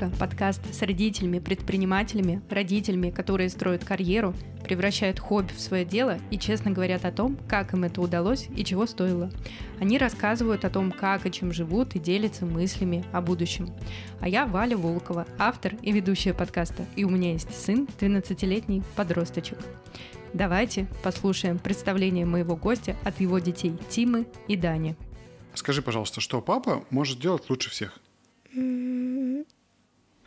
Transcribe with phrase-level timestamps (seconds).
[0.00, 4.34] Мамка»— подкаст с родителями-предпринимателями, родителями, которые строят карьеру,
[4.64, 8.64] превращают хобби в свое дело и честно говорят о том, как им это удалось и
[8.64, 9.30] чего стоило.
[9.78, 13.68] Они рассказывают о том, как и чем живут, и делятся мыслями о будущем.
[14.20, 19.58] А я Валя Волкова, автор и ведущая подкаста, и у меня есть сын, 12-летний подросточек.
[20.32, 24.96] Давайте послушаем представление моего гостя от его детей Тимы и Дани.
[25.54, 27.98] Скажи, пожалуйста, что папа может делать лучше всех?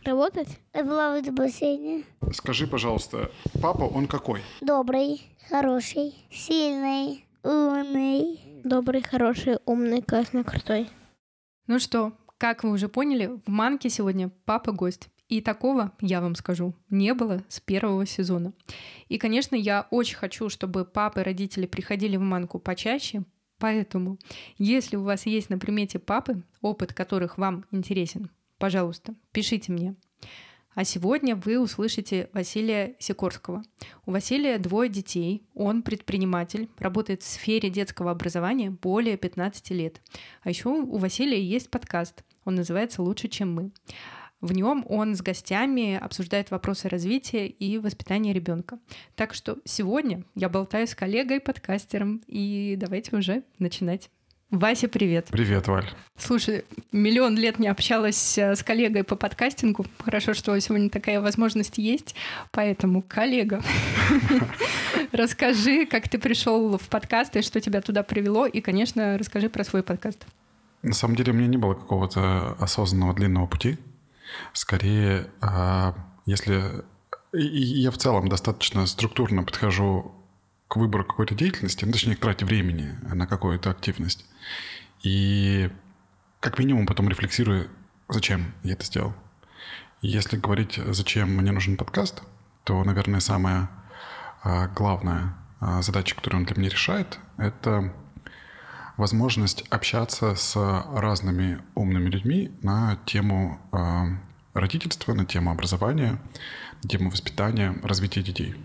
[0.06, 0.60] Работать?
[0.74, 2.04] Плавать в бассейне.
[2.34, 3.32] Скажи, пожалуйста,
[3.62, 4.42] папа, он какой?
[4.60, 8.40] Добрый, хороший, сильный, умный.
[8.66, 10.90] Добрый, хороший, умный, классный, крутой.
[11.68, 15.10] Ну что, как вы уже поняли, в Манке сегодня папа гость.
[15.30, 18.52] И такого, я вам скажу, не было с первого сезона.
[19.08, 23.24] И, конечно, я очень хочу, чтобы папы и родители приходили в Манку почаще,
[23.60, 24.18] Поэтому,
[24.58, 29.96] если у вас есть на примете папы, опыт которых вам интересен, пожалуйста, пишите мне.
[30.76, 33.64] А сегодня вы услышите Василия Сикорского.
[34.08, 40.02] У Василия двое детей, он предприниматель, работает в сфере детского образования более 15 лет.
[40.42, 43.72] А еще у Василия есть подкаст, он называется «Лучше, чем мы».
[44.42, 48.78] В нем он с гостями обсуждает вопросы развития и воспитания ребенка.
[49.16, 54.10] Так что сегодня я болтаю с коллегой-подкастером, и давайте уже начинать.
[54.54, 55.30] Вася, привет.
[55.32, 55.90] Привет, Валь.
[56.16, 59.84] Слушай, миллион лет не общалась э, с коллегой по подкастингу.
[60.06, 62.14] Хорошо, что сегодня такая возможность есть.
[62.52, 63.64] Поэтому, коллега,
[65.12, 68.46] расскажи, как ты пришел в подкаст и что тебя туда привело.
[68.46, 70.24] И, конечно, расскажи про свой подкаст.
[70.84, 73.80] На самом деле, у меня не было какого-то осознанного длинного пути.
[74.54, 75.96] Скорее, а,
[76.28, 76.84] если
[77.32, 80.14] я в целом достаточно структурно подхожу
[80.74, 84.26] к выбору какой-то деятельности, ну, точнее, к трате времени на какую-то активность.
[85.04, 85.70] И
[86.40, 87.70] как минимум потом рефлексирую,
[88.10, 89.14] зачем я это сделал.
[90.02, 92.24] Если говорить, зачем мне нужен подкаст,
[92.64, 93.70] то, наверное, самая
[94.42, 97.94] а, главная а, задача, которую он для меня решает, это
[98.98, 100.56] возможность общаться с
[100.96, 106.20] разными умными людьми на тему э, родительства, на тему образования,
[106.82, 108.56] на тему воспитания, развития детей.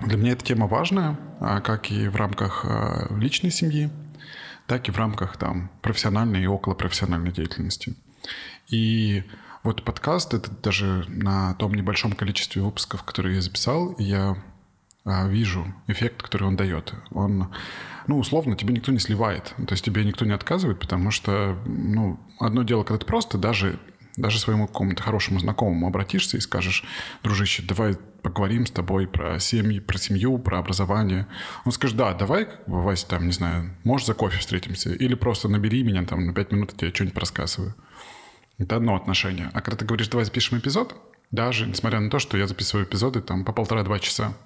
[0.00, 3.90] Для меня эта тема важная, а, как и в рамках э, личной семьи,
[4.66, 7.96] так и в рамках там, профессиональной и околопрофессиональной деятельности.
[8.68, 9.24] И
[9.64, 14.36] вот подкаст, это даже на том небольшом количестве выпусков, которые я записал, я
[15.04, 16.94] а, вижу эффект, который он дает.
[17.10, 17.52] Он,
[18.06, 19.54] ну, условно, тебе никто не сливает.
[19.56, 23.80] То есть тебе никто не отказывает, потому что, ну, одно дело, когда ты просто даже
[24.18, 26.84] даже своему какому-то хорошему знакомому обратишься и скажешь,
[27.22, 31.26] дружище, давай поговорим с тобой про семьи, про семью, про образование.
[31.64, 35.82] Он скажет, да, давай, Вася, там, не знаю, можешь за кофе встретимся, или просто набери
[35.82, 37.74] меня там на пять минут, я тебе что-нибудь рассказываю.
[38.58, 39.50] Это одно отношение.
[39.54, 40.96] А когда ты говоришь, давай запишем эпизод,
[41.30, 44.36] даже несмотря на то, что я записываю эпизоды там по полтора-два часа,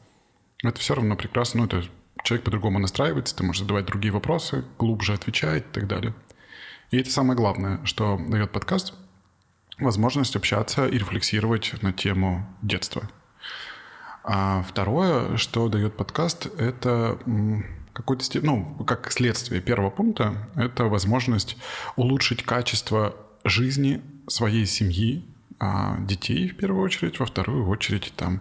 [0.62, 1.60] это все равно прекрасно.
[1.60, 1.84] Ну, это
[2.22, 6.14] человек по-другому настраивается, ты можешь задавать другие вопросы, глубже отвечать и так далее.
[6.90, 8.94] И это самое главное, что дает подкаст,
[9.78, 13.08] возможность общаться и рефлексировать на тему детства.
[14.24, 17.18] А второе, что дает подкаст, это
[17.92, 21.56] какой-то степень, ну, как следствие первого пункта, это возможность
[21.96, 25.24] улучшить качество жизни своей семьи,
[25.58, 28.40] а, детей в первую очередь, во вторую очередь там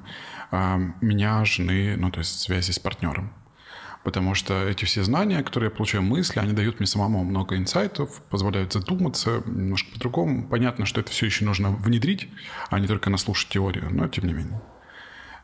[0.52, 3.34] а, меня, жены, ну то есть связи с партнером.
[4.04, 8.22] Потому что эти все знания, которые я получаю, мысли, они дают мне самому много инсайтов,
[8.30, 10.48] позволяют задуматься немножко по-другому.
[10.48, 12.28] Понятно, что это все еще нужно внедрить,
[12.70, 14.62] а не только наслушать теорию, но тем не менее.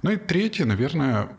[0.01, 1.29] Ну и третье, наверное,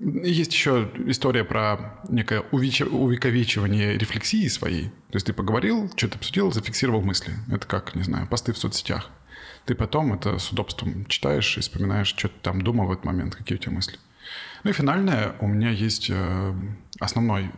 [0.00, 4.88] есть еще история про некое увековечивание рефлексии своей.
[5.10, 7.34] То есть ты поговорил, что-то обсудил, зафиксировал мысли.
[7.48, 9.10] Это как, не знаю, посты в соцсетях.
[9.64, 13.36] Ты потом это с удобством читаешь и вспоминаешь, что ты там думал в этот момент,
[13.36, 13.98] какие у тебя мысли.
[14.64, 16.54] Ну и финальное, у меня есть э,
[16.98, 17.50] основной,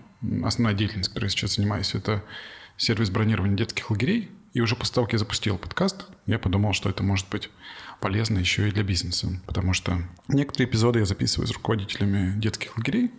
[0.44, 2.25] основная деятельность, которой я сейчас занимаюсь, это
[2.76, 4.28] сервис бронирования детских лагерей.
[4.54, 7.48] И уже после того, как я запустил подкаст, я подумал, что это может быть
[8.00, 9.28] полезно еще и для бизнеса.
[9.46, 13.12] Потому что некоторые эпизоды я записываю с руководителями детских лагерей,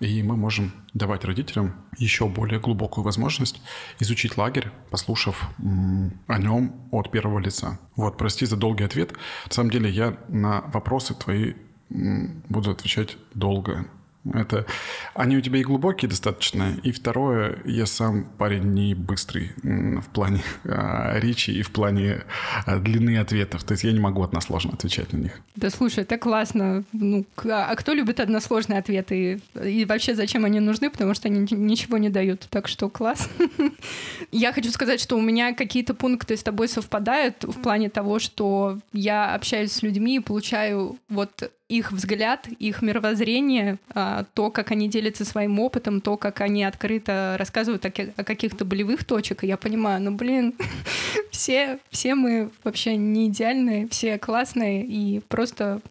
[0.00, 3.60] и мы можем давать родителям еще более глубокую возможность
[3.98, 7.78] изучить лагерь, послушав о нем от первого лица.
[7.94, 9.12] Вот, прости за долгий ответ.
[9.46, 11.54] На самом деле я на вопросы твои
[11.90, 13.86] буду отвечать долго.
[14.34, 14.66] Это
[15.14, 20.42] они у тебя и глубокие достаточно, и второе, я сам парень не быстрый в плане
[20.64, 22.24] а, речи и в плане
[22.66, 23.64] а, длины ответов.
[23.64, 25.40] То есть я не могу односложно отвечать на них.
[25.56, 26.84] Да слушай, это классно.
[26.92, 29.40] Ну, а кто любит односложные ответы?
[29.62, 30.90] И вообще зачем они нужны?
[30.90, 32.46] Потому что они ничего не дают.
[32.50, 33.28] Так что класс.
[34.32, 38.78] Я хочу сказать, что у меня какие-то пункты с тобой совпадают в плане того, что
[38.92, 44.88] я общаюсь с людьми и получаю вот их взгляд, их мировоззрение, а, то, как они
[44.88, 47.90] делятся своим опытом, то, как они открыто рассказывают о,
[48.24, 50.54] каких-то болевых точках, я понимаю, ну, блин,
[51.30, 55.82] все, все мы вообще не идеальные, все классные, и просто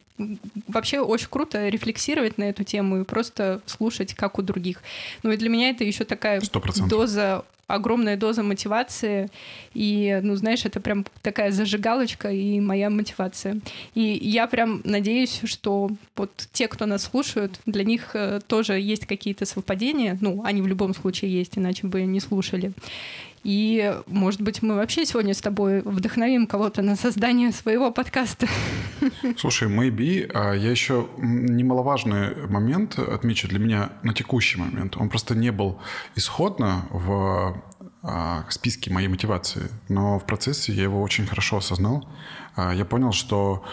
[0.67, 4.81] вообще очень круто рефлексировать на эту тему и просто слушать, как у других.
[5.21, 6.87] Ну и для меня это еще такая 100%.
[6.87, 9.29] доза огромная доза мотивации,
[9.73, 13.59] и, ну, знаешь, это прям такая зажигалочка и моя мотивация.
[13.93, 19.05] И я прям надеюсь, что вот те, кто нас слушают, для них э, тоже есть
[19.05, 22.71] какие-то совпадения, ну, они в любом случае есть, иначе бы не слушали.
[23.43, 28.47] И, может быть, мы вообще сегодня с тобой вдохновим кого-то на создание своего подкаста.
[29.37, 30.29] Слушай, maybe.
[30.33, 34.97] А я еще немаловажный момент отмечу для меня на текущий момент.
[34.97, 35.79] Он просто не был
[36.15, 37.56] исходно в
[38.49, 42.07] списке моей мотивации, но в процессе я его очень хорошо осознал.
[42.55, 43.65] А, я понял, что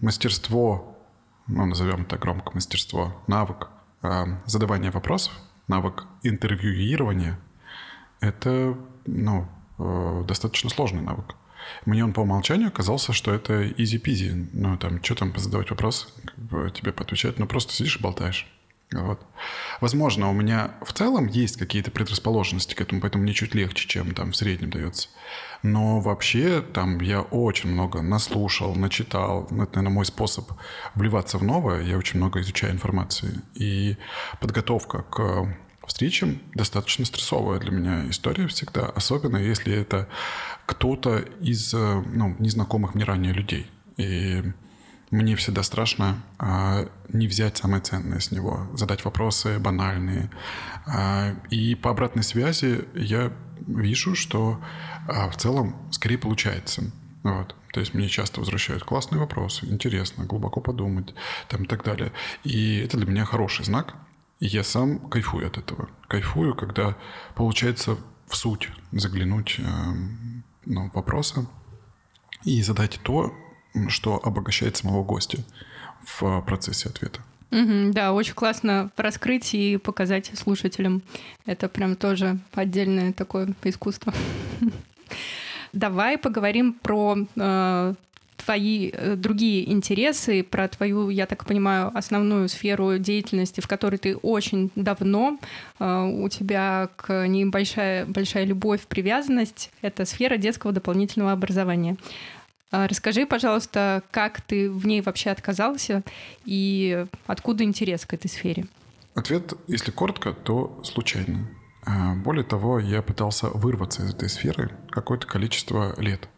[0.00, 0.98] мастерство,
[1.46, 3.68] ну, назовем это громко мастерство, навык
[4.46, 5.32] задавания вопросов,
[5.68, 7.38] навык интервьюирования–
[8.22, 9.48] это ну,
[9.78, 11.34] э, достаточно сложный навык.
[11.84, 14.50] Мне он по умолчанию казался, что это easy-peasy.
[14.52, 16.14] Ну, там, что там задавать вопрос,
[16.74, 17.38] тебе поотвечать.
[17.38, 18.46] Ну, просто сидишь и болтаешь.
[18.92, 19.20] Вот.
[19.80, 24.14] Возможно, у меня в целом есть какие-то предрасположенности к этому, поэтому мне чуть легче, чем
[24.14, 25.08] там в среднем дается.
[25.62, 29.46] Но вообще там я очень много наслушал, начитал.
[29.50, 30.50] Ну, это, наверное, мой способ
[30.94, 31.82] вливаться в новое.
[31.82, 33.40] Я очень много изучаю информации.
[33.54, 33.96] И
[34.40, 35.56] подготовка к
[35.86, 40.08] встречам достаточно стрессовая для меня история всегда, особенно если это
[40.66, 43.70] кто-то из э, ну, незнакомых мне ранее людей.
[43.96, 44.42] И
[45.12, 50.30] мне всегда страшно а, не взять самое ценное с него, задать вопросы банальные.
[50.86, 53.30] А, и по обратной связи я
[53.66, 54.58] вижу, что
[55.06, 56.90] а, в целом скорее получается.
[57.22, 57.54] Вот.
[57.74, 61.14] То есть мне часто возвращают классные вопросы, интересно, глубоко подумать
[61.48, 62.10] там, и так далее.
[62.42, 63.94] И это для меня хороший знак,
[64.40, 65.90] и я сам кайфую от этого.
[66.08, 66.96] Кайфую, когда
[67.34, 69.62] получается в суть заглянуть э,
[70.64, 71.46] ну, вопроса
[72.44, 73.34] и задать то,
[73.88, 75.38] что обогащает самого гостя
[76.04, 77.20] в процессе ответа.
[77.50, 81.02] Угу, да, очень классно раскрыть и показать слушателям.
[81.44, 84.14] Это прям тоже отдельное такое искусство.
[85.74, 87.94] Давай поговорим про э,
[88.44, 94.16] твои э, другие интересы, про твою, я так понимаю, основную сферу деятельности, в которой ты
[94.16, 95.38] очень давно,
[95.78, 101.96] э, у тебя к ней большая, большая любовь, привязанность, это сфера детского дополнительного образования.
[102.72, 106.02] А расскажи, пожалуйста, как ты в ней вообще отказался
[106.46, 108.64] и откуда интерес к этой сфере?
[109.14, 111.50] Ответ, если коротко, то случайно.
[111.84, 116.30] А, более того, я пытался вырваться из этой сферы какое-то количество лет.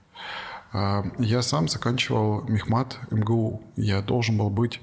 [0.72, 3.62] А, я сам заканчивал Мехмат МГУ.
[3.76, 4.80] Я должен был быть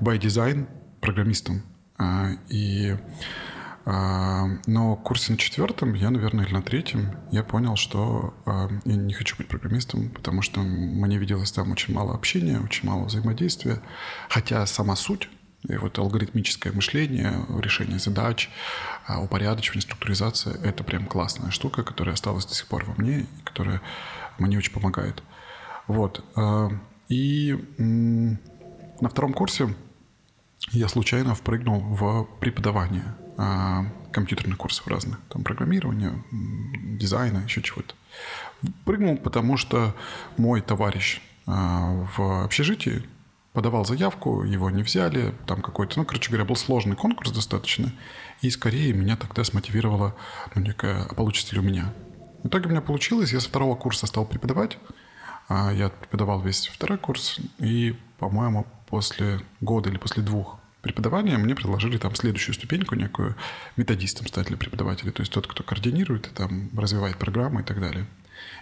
[0.00, 0.66] by design
[1.00, 1.62] программистом.
[2.48, 2.96] И
[3.90, 8.34] но в курсе на четвертом, я, наверное, или на третьем, я понял, что
[8.84, 13.04] я не хочу быть программистом, потому что мне виделось там очень мало общения, очень мало
[13.04, 13.80] взаимодействия.
[14.28, 15.30] Хотя сама суть
[15.66, 18.50] и вот алгоритмическое мышление, решение задач,
[19.08, 23.80] упорядочивание, структуризация— это прям классная штука, которая осталась до сих пор во мне, и которая
[24.38, 25.22] мне очень помогает.
[25.86, 26.22] Вот.
[27.08, 29.74] И на втором курсе
[30.72, 33.16] я случайно впрыгнул в преподавание
[34.12, 35.20] компьютерных курсов разных.
[35.28, 36.12] Там программирование,
[36.98, 37.94] дизайна, еще чего-то.
[38.84, 39.94] Прыгнул, потому что
[40.36, 43.04] мой товарищ э, в общежитии
[43.52, 47.92] подавал заявку, его не взяли, там какой-то, ну, короче говоря, был сложный конкурс достаточно,
[48.40, 50.14] и скорее меня тогда смотивировало,
[50.54, 51.92] ну, некое, а получится ли у меня.
[52.42, 54.78] В итоге у меня получилось, я со второго курса стал преподавать,
[55.48, 61.54] а я преподавал весь второй курс, и, по-моему, после года или после двух преподавания мне
[61.54, 63.36] предложили там следующую ступеньку некую
[63.76, 68.06] методистом стать для преподавателей, то есть тот, кто координирует, там, развивает программы и так далее.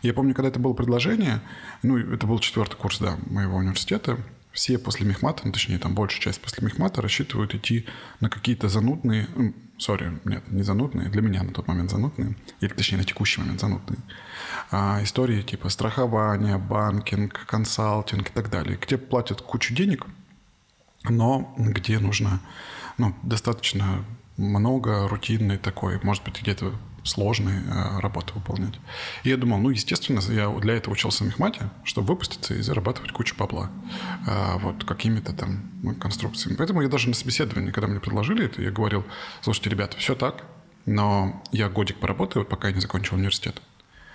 [0.02, 1.40] Я помню, когда это было предложение,
[1.82, 4.18] ну, это был четвертый курс, да, моего университета,
[4.52, 7.84] все после мехмата, ну, точнее, там большая часть после мехмата рассчитывают идти
[8.20, 9.28] на какие-то занудные,
[9.76, 13.60] сори, нет, не занудные, для меня на тот момент занудные, или точнее на текущий момент
[13.60, 13.98] занудные,
[14.70, 20.06] а, истории типа страхования, банкинг, консалтинг и так далее, где платят кучу денег,
[21.10, 22.40] но где нужно
[22.98, 24.04] ну, достаточно
[24.36, 26.72] много рутинной такой, может быть, где-то
[27.04, 28.74] сложные э, работы выполнять.
[29.22, 33.12] И я думал, ну, естественно, я для этого учился в Мехмате, чтобы выпуститься и зарабатывать
[33.12, 33.70] кучу бабла.
[34.26, 36.56] Э, вот какими-то там ну, конструкциями.
[36.56, 39.04] Поэтому я даже на собеседовании, когда мне предложили это, я говорил,
[39.40, 40.44] слушайте, ребята, все так,
[40.84, 43.62] но я годик поработаю, пока я не закончил университет.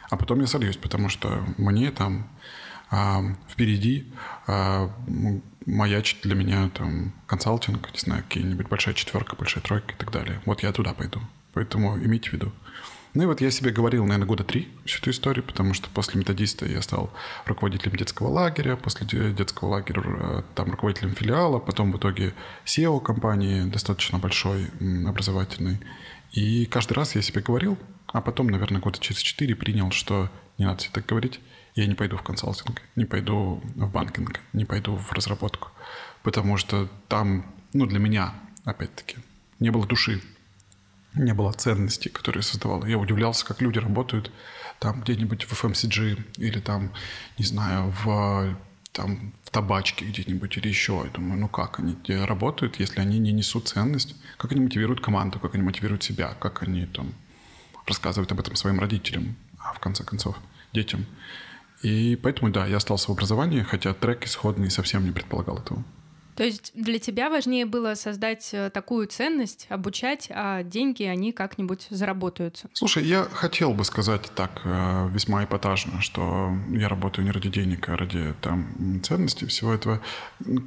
[0.09, 2.29] А потом я сольюсь, потому что мне там
[2.89, 4.11] а, впереди
[4.47, 4.91] а,
[5.65, 10.41] маячит для меня там консалтинг, не знаю, какие-нибудь большая четверка, большая тройка и так далее.
[10.45, 11.21] Вот я туда пойду.
[11.53, 12.51] Поэтому имейте в виду.
[13.13, 16.17] Ну и вот я себе говорил, наверное, года три всю эту историю, потому что после
[16.17, 17.11] методиста я стал
[17.45, 22.33] руководителем детского лагеря, после детского лагеря э, там руководителем филиала, потом в итоге
[22.65, 24.67] SEO компании достаточно большой,
[25.05, 25.79] образовательной.
[26.31, 27.77] И каждый раз я себе говорил,
[28.07, 31.41] а потом, наверное, года через четыре принял, что не надо себе так говорить,
[31.75, 35.69] я не пойду в консалтинг, не пойду в банкинг, не пойду в разработку,
[36.23, 38.33] потому что там, ну, для меня,
[38.65, 39.17] опять-таки,
[39.59, 40.21] не было души,
[41.13, 42.85] не было ценностей, которые создавал.
[42.85, 44.31] Я удивлялся, как люди работают
[44.79, 46.91] там где-нибудь в FMCG или там,
[47.37, 48.57] не знаю, в,
[48.91, 51.01] там, в табачке где-нибудь или еще.
[51.05, 54.15] Я думаю, ну как они работают, если они не несут ценность?
[54.37, 57.13] Как они мотивируют команду, как они мотивируют себя, как они там
[57.85, 60.37] рассказывают об этом своим родителям, а в конце концов
[60.73, 61.05] детям.
[61.81, 65.83] И поэтому, да, я остался в образовании, хотя трек исходный совсем не предполагал этого.
[66.35, 71.87] То есть для тебя важнее было создать э, такую ценность, обучать, а деньги, они как-нибудь
[71.89, 72.69] заработаются?
[72.73, 77.89] Слушай, я хотел бы сказать так э, весьма эпатажно, что я работаю не ради денег,
[77.89, 80.01] а ради там ценности всего этого.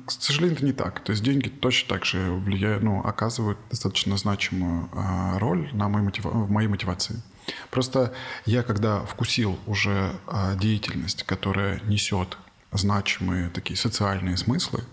[0.07, 1.01] К сожалению, это не так.
[1.01, 6.09] То есть деньги точно так же влияют, ну, оказывают достаточно значимую а, роль на мою
[6.09, 7.23] мотива- в моей мотивации.
[7.71, 8.13] Просто
[8.47, 12.39] я, когда вкусил уже а, деятельность, которая несет
[12.73, 14.85] значимые такие социальные смыслы,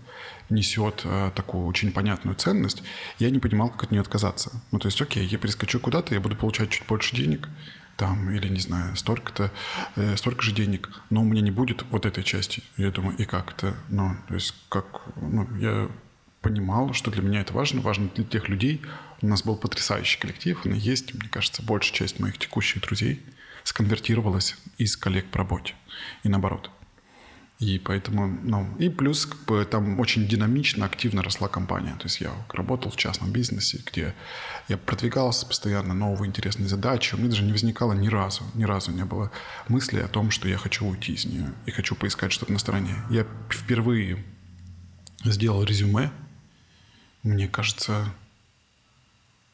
[0.50, 2.82] несет э, такую очень понятную ценность,
[3.18, 4.52] я не понимал, как от нее отказаться.
[4.70, 7.48] Ну, то есть, окей, я перескочу куда-то, я буду получать чуть больше денег,
[7.96, 9.50] там, или, не знаю, столько-то,
[9.96, 12.62] э, столько же денег, но у меня не будет вот этой части.
[12.76, 13.74] Я думаю, и как это?
[13.88, 15.88] Ну, то есть, как, ну, я
[16.40, 18.82] понимал, что для меня это важно, важно для тех людей.
[19.22, 23.22] У нас был потрясающий коллектив, и есть, мне кажется, большая часть моих текущих друзей
[23.62, 25.74] сконвертировалась из коллег по работе.
[26.24, 26.70] И наоборот.
[27.60, 31.94] И поэтому, ну, и плюс как бы, там очень динамично, активно росла компания.
[31.94, 34.16] То есть я работал в частном бизнесе, где
[34.66, 37.14] я продвигался постоянно, новые интересные задачи.
[37.14, 39.30] У меня даже не возникало ни разу, ни разу не было
[39.68, 42.96] мысли о том, что я хочу уйти из нее и хочу поискать что-то на стороне.
[43.10, 44.24] Я впервые
[45.22, 46.10] сделал резюме,
[47.22, 48.12] мне кажется,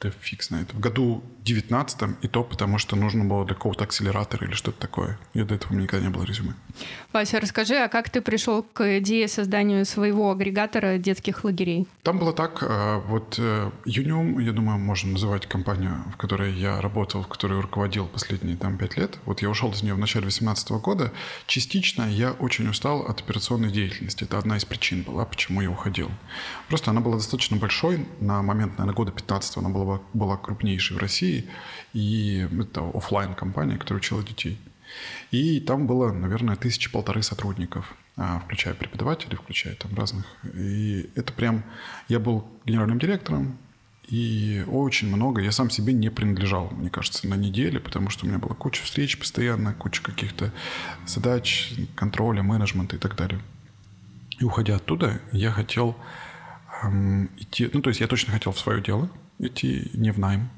[0.00, 0.72] да фиг знает.
[0.72, 5.18] В году 19 и то потому, что нужно было для какого-то акселератора или что-то такое.
[5.34, 6.54] Я до этого никогда не было резюме.
[7.12, 11.86] Вася, расскажи, а как ты пришел к идее создания своего агрегатора детских лагерей?
[12.02, 17.22] Там было так, э, вот Unium, я думаю, можно называть компанию, в которой я работал,
[17.22, 19.18] в которой руководил последние там пять лет.
[19.24, 21.12] Вот я ушел из нее в начале 2018 года.
[21.46, 24.24] Частично я очень устал от операционной деятельности.
[24.24, 26.10] Это одна из причин была, почему я уходил.
[26.68, 28.06] Просто она была достаточно большой.
[28.20, 31.37] На момент, наверное, года 15 она была, была крупнейшей в России,
[31.92, 34.58] и это офлайн компания которая учила детей.
[35.30, 40.26] И там было, наверное, тысячи полторы сотрудников, а, включая преподавателей, включая там разных.
[40.54, 41.62] И это прям...
[42.08, 43.58] Я был генеральным директором,
[44.08, 48.28] и очень много я сам себе не принадлежал, мне кажется, на неделе, потому что у
[48.28, 50.50] меня была куча встреч постоянно, куча каких-то
[51.06, 53.40] задач, контроля, менеджмента и так далее.
[54.38, 55.94] И уходя оттуда, я хотел
[56.82, 57.68] эм, идти...
[57.70, 60.50] Ну, то есть я точно хотел в свое дело– идти не в найм.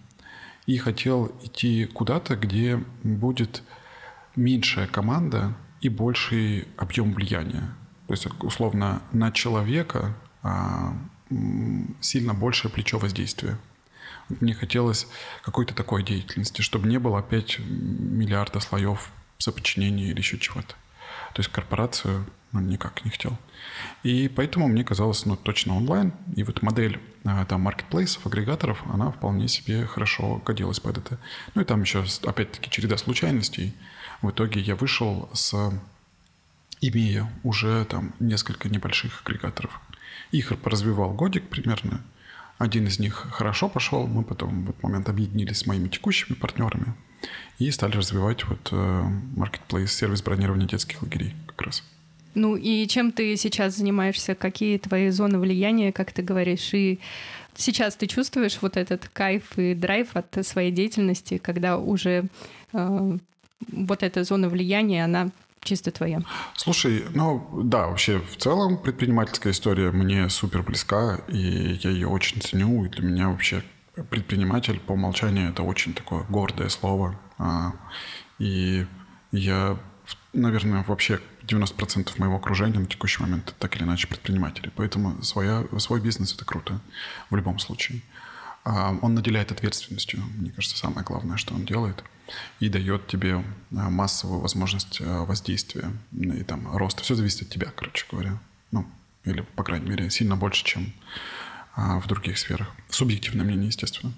[0.66, 3.62] И хотел идти куда-то, где будет
[4.36, 7.74] меньшая команда и больший объем влияния.
[8.06, 10.96] То есть, условно, на человека а,
[12.00, 13.58] сильно большее плечо воздействия.
[14.28, 15.06] Мне хотелось
[15.42, 20.74] какой-то такой деятельности, чтобы не было опять миллиарда слоев соподчинения или еще чего-то.
[21.34, 23.38] То есть корпорацию ну, никак не хотел.
[24.02, 26.12] И поэтому мне казалось, ну, точно онлайн.
[26.34, 31.18] И вот модель а, там маркетплейсов, агрегаторов, она вполне себе хорошо годилась под это.
[31.54, 33.74] Ну и там еще, опять-таки, череда случайностей.
[34.22, 35.72] В итоге я вышел с
[36.80, 39.80] имея уже там несколько небольших агрегаторов.
[40.32, 42.00] Их развивал годик примерно.
[42.58, 46.94] Один из них хорошо пошел, мы потом в этот момент объединились с моими текущими партнерами
[47.58, 49.04] и стали развивать вот э,
[49.36, 51.82] marketplace, сервис бронирования детских лагерей как раз.
[52.34, 54.34] Ну и чем ты сейчас занимаешься?
[54.34, 56.72] Какие твои зоны влияния, как ты говоришь?
[56.72, 57.00] И
[57.56, 62.26] сейчас ты чувствуешь вот этот кайф и драйв от своей деятельности, когда уже
[62.72, 63.18] э,
[63.72, 65.30] вот эта зона влияния, она
[65.62, 66.22] чисто твоя.
[66.54, 72.40] Слушай, ну да, вообще в целом предпринимательская история мне супер близка, и я ее очень
[72.40, 73.62] ценю, и для меня вообще
[74.04, 77.18] предприниматель по умолчанию это очень такое гордое слово.
[77.38, 77.72] А,
[78.38, 78.86] и
[79.32, 79.78] я,
[80.32, 84.70] наверное, вообще 90% моего окружения на текущий момент так или иначе предприниматели.
[84.76, 86.80] Поэтому своя, свой бизнес– это круто
[87.28, 88.02] в любом случае.
[88.64, 92.04] А, он наделяет ответственностью, мне кажется, самое главное, что он делает,
[92.60, 93.44] и дает тебе
[93.76, 97.02] а, массовую возможность воздействия и там роста.
[97.02, 98.38] Все зависит от тебя, короче говоря.
[98.70, 98.86] Ну,
[99.24, 100.92] или, по крайней мере, сильно больше, чем
[101.76, 102.68] в других сферах.
[102.88, 104.12] Субъективное мнение, естественно.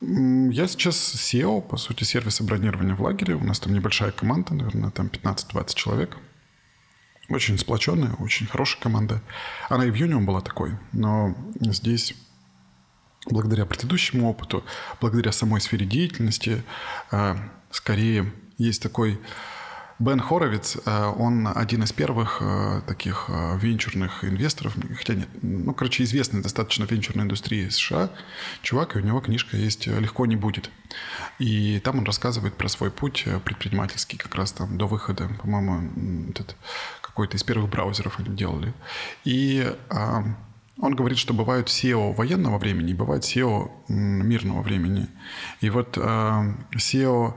[0.00, 3.34] Я сейчас SEO, по сути, сервиса бронирования в лагере.
[3.34, 6.16] У нас там небольшая команда, наверное, там 15-20 человек.
[7.28, 9.20] Очень сплоченная, очень хорошая команда.
[9.68, 12.14] Она и в Юниум была такой, но здесь
[13.28, 14.64] благодаря предыдущему опыту,
[15.00, 16.62] благодаря самой сфере деятельности,
[17.10, 17.34] э,
[17.70, 19.20] скорее есть такой
[19.98, 26.04] Бен Хоровиц, э, он один из первых э, таких венчурных инвесторов, хотя нет, ну, короче,
[26.04, 28.10] известный достаточно венчурной индустрии США
[28.62, 30.70] чувак, и у него книжка есть «Легко не будет».
[31.38, 36.56] И там он рассказывает про свой путь предпринимательский, как раз там до выхода, по-моему, этот,
[37.00, 38.74] какой-то из первых браузеров они делали.
[39.24, 39.74] И
[40.78, 45.08] он говорит, что бывают SEO военного времени, бывает SEO мирного времени.
[45.62, 47.34] И вот э, SEO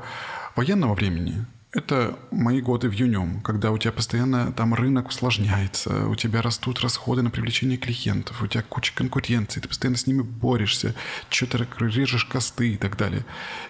[0.55, 6.15] военного времени это мои годы в Юниум, когда у тебя постоянно там рынок усложняется, у
[6.15, 10.95] тебя растут расходы на привлечение клиентов, у тебя куча конкуренции, ты постоянно с ними борешься,
[11.29, 13.23] что-то режешь косты и так далее.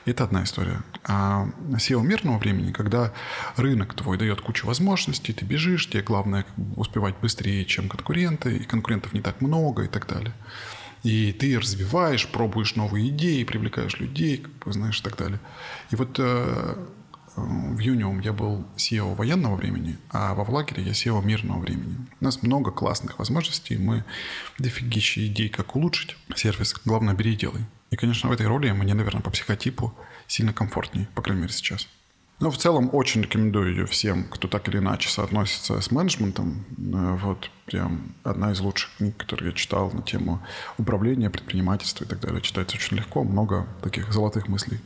[0.05, 0.81] Это одна история.
[1.03, 3.11] А SEO мирного времени, когда
[3.57, 6.45] рынок твой дает кучу возможностей, ты бежишь, тебе главное
[6.77, 10.33] успевать быстрее, чем конкуренты, и конкурентов не так много и так далее.
[11.03, 15.39] И ты развиваешь, пробуешь новые идеи, привлекаешь людей, как бы, знаешь, и так далее.
[15.91, 16.75] И вот э,
[17.39, 21.98] в Юниум я был SEO военного времени, а во Влагере я SEO мирного времени.
[22.19, 24.03] У нас много классных возможностей, мы
[24.58, 26.75] дофигища идей, как улучшить сервис.
[26.86, 27.65] Главное, бери и делай.
[27.91, 29.93] И, конечно, в этой роли мне, наверное, по психотипу
[30.27, 31.88] сильно комфортнее, по крайней мере, сейчас.
[32.39, 36.65] Но в целом очень рекомендую ее всем, кто так или иначе соотносится с менеджментом.
[36.77, 40.41] Э, вот прям одна из лучших книг, которые я читал на тему
[40.77, 42.41] управления, предпринимательства и так далее.
[42.41, 44.79] Читается очень легко, много таких золотых мыслей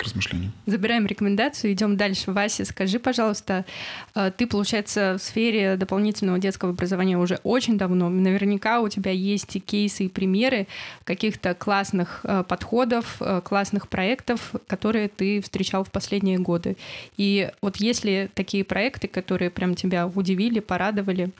[0.00, 0.50] к размышлению.
[0.64, 2.32] Забираем рекомендацию, идем дальше.
[2.32, 3.66] Вася, скажи, пожалуйста,
[4.14, 8.08] э, ты, получается, в сфере дополнительного детского образования уже очень давно.
[8.08, 10.66] Наверняка у тебя есть и кейсы, и примеры
[11.04, 16.78] каких-то классных э, подходов, э, классных проектов, которые ты встречал в последние годы.
[17.18, 21.30] И вот если такие проекты, которые прям тебя удивили, порадовали,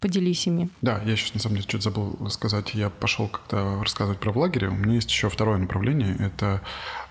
[0.00, 0.70] Поделись ими.
[0.80, 2.74] Да, я сейчас на самом деле что-то забыл сказать.
[2.74, 4.68] Я пошел как-то рассказывать про в лагере.
[4.68, 6.14] У меня есть еще второе направление.
[6.20, 6.62] Это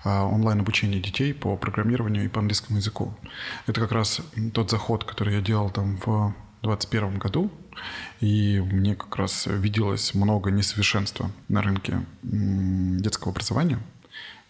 [0.04, 3.14] а, онлайн-обучение детей по программированию и по английскому языку.
[3.66, 4.20] Это как раз
[4.54, 7.50] тот заход, который я делал там в 2021 году,
[8.20, 13.78] и мне как раз виделось много несовершенства на рынке детского образования.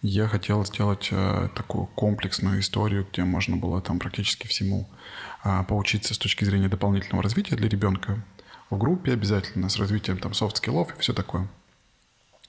[0.01, 4.89] Я хотел сделать э, такую комплексную историю, где можно было там практически всему
[5.67, 8.19] поучиться с точки зрения дополнительного развития для ребенка
[8.69, 11.47] в группе обязательно, с развитием там soft skill ов и все такое.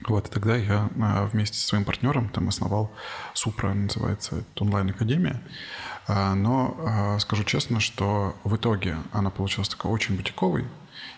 [0.07, 2.91] Вот, и тогда я а, вместе со своим партнером там основал
[3.33, 5.41] Супра, называется онлайн-академия.
[6.07, 10.65] А, но скажу честно, что в итоге она получилась такой очень бутиковой,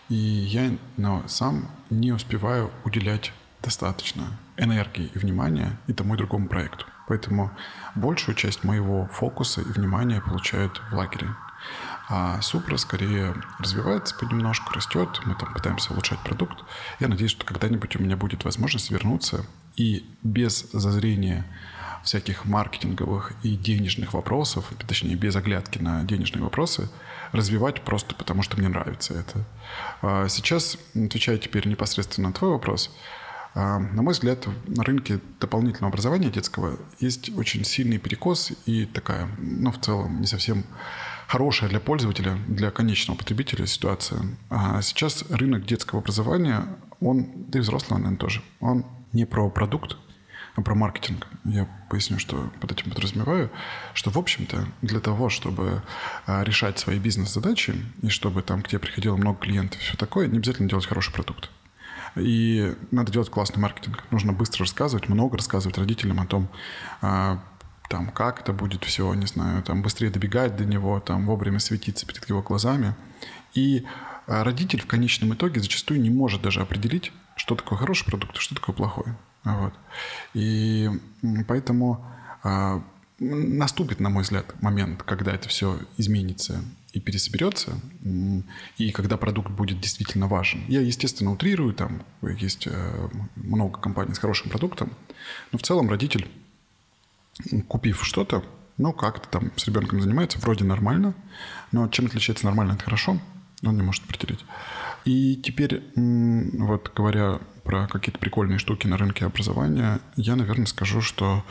[0.09, 3.31] и я но сам не успеваю уделять
[3.62, 6.86] достаточно энергии и внимания и тому и другому проекту.
[7.07, 7.51] Поэтому
[7.95, 11.29] большую часть моего фокуса и внимания получают в лагере.
[12.09, 15.21] А Супра скорее развивается понемножку, растет.
[15.25, 16.63] Мы там пытаемся улучшать продукт.
[16.99, 21.45] Я надеюсь, что когда-нибудь у меня будет возможность вернуться и без зазрения
[22.03, 26.89] всяких маркетинговых и денежных вопросов, точнее, без оглядки на денежные вопросы,
[27.31, 29.45] развивать просто потому, что мне нравится это.
[30.01, 32.91] А сейчас, отвечая теперь непосредственно на твой вопрос,
[33.55, 39.29] а, на мой взгляд, на рынке дополнительного образования детского есть очень сильный перекос и такая,
[39.37, 40.65] ну, в целом, не совсем
[41.27, 44.21] хорошая для пользователя, для конечного потребителя ситуация.
[44.49, 46.65] А сейчас рынок детского образования,
[46.99, 49.97] он, да и взрослого, наверное, тоже, он не про продукт,
[50.55, 51.27] а про маркетинг.
[51.45, 53.49] Я поясню, что под этим подразумеваю,
[53.93, 55.81] что, в общем-то, для того, чтобы
[56.25, 60.27] а, решать свои бизнес-задачи, и чтобы там к тебе приходило много клиентов и все такое,
[60.27, 61.49] не обязательно делать хороший продукт.
[62.15, 64.03] И надо делать классный маркетинг.
[64.12, 66.47] Нужно быстро рассказывать, много рассказывать родителям о том,
[67.01, 67.43] а,
[67.89, 72.05] там, как это будет все, не знаю, там, быстрее добегать до него, там, вовремя светиться
[72.05, 72.95] перед его глазами.
[73.53, 73.85] И
[74.27, 78.39] а, родитель в конечном итоге зачастую не может даже определить, что такое хороший продукт, а
[78.39, 79.13] что такое плохой.
[79.43, 79.73] Вот.
[80.33, 80.89] И
[81.47, 82.05] поэтому
[82.43, 82.83] а,
[83.19, 87.79] наступит, на мой взгляд, момент, когда это все изменится и пересоберется,
[88.77, 90.63] и когда продукт будет действительно важен.
[90.67, 94.93] Я, естественно, утрирую, там есть э, много компаний с хорошим продуктом,
[95.51, 96.29] но в целом родитель,
[97.67, 98.43] купив что-то,
[98.77, 101.13] ну, как-то там с ребенком занимается, вроде нормально,
[101.71, 103.19] но чем отличается нормально, это хорошо,
[103.63, 104.43] он не может определить.
[105.05, 111.43] И теперь, вот говоря про какие-то прикольные штуки на рынке образования, я, наверное, скажу, что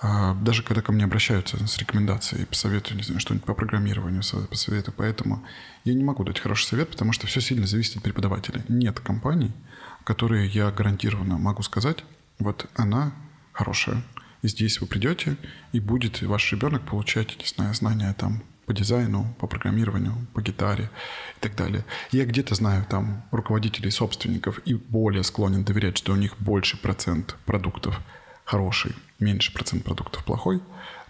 [0.00, 4.94] а, даже когда ко мне обращаются с рекомендацией, посоветую, не знаю, что-нибудь по программированию, посоветую,
[4.96, 5.44] поэтому
[5.84, 8.64] я не могу дать хороший совет, потому что все сильно зависит от преподавателя.
[8.68, 9.52] Нет компаний,
[10.04, 12.04] которые я гарантированно могу сказать,
[12.38, 13.12] вот она
[13.52, 14.02] хорошая,
[14.42, 15.36] здесь вы придете,
[15.72, 20.90] и будет ваш ребенок получать, не знаю, знания там по дизайну, по программированию, по гитаре
[21.36, 21.84] и так далее.
[22.12, 27.36] Я где-то знаю там руководителей, собственников и более склонен доверять, что у них больше процент
[27.46, 27.98] продуктов
[28.44, 30.60] хороший, меньше процент продуктов плохой,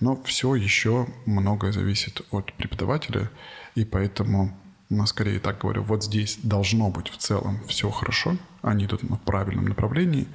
[0.01, 3.31] но все еще многое зависит от преподавателя,
[3.75, 4.57] и поэтому
[4.91, 9.17] ну, скорее так говорю, вот здесь должно быть в целом все хорошо, они идут в
[9.19, 10.27] правильном направлении,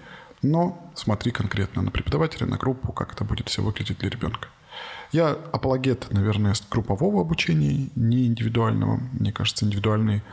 [0.44, 4.50] но смотри конкретно на преподавателя, на группу, как это будет все выглядеть для ребенка.
[5.12, 9.00] Я апологет, наверное, группового обучения, не индивидуального.
[9.14, 10.24] Мне кажется, индивидуальный,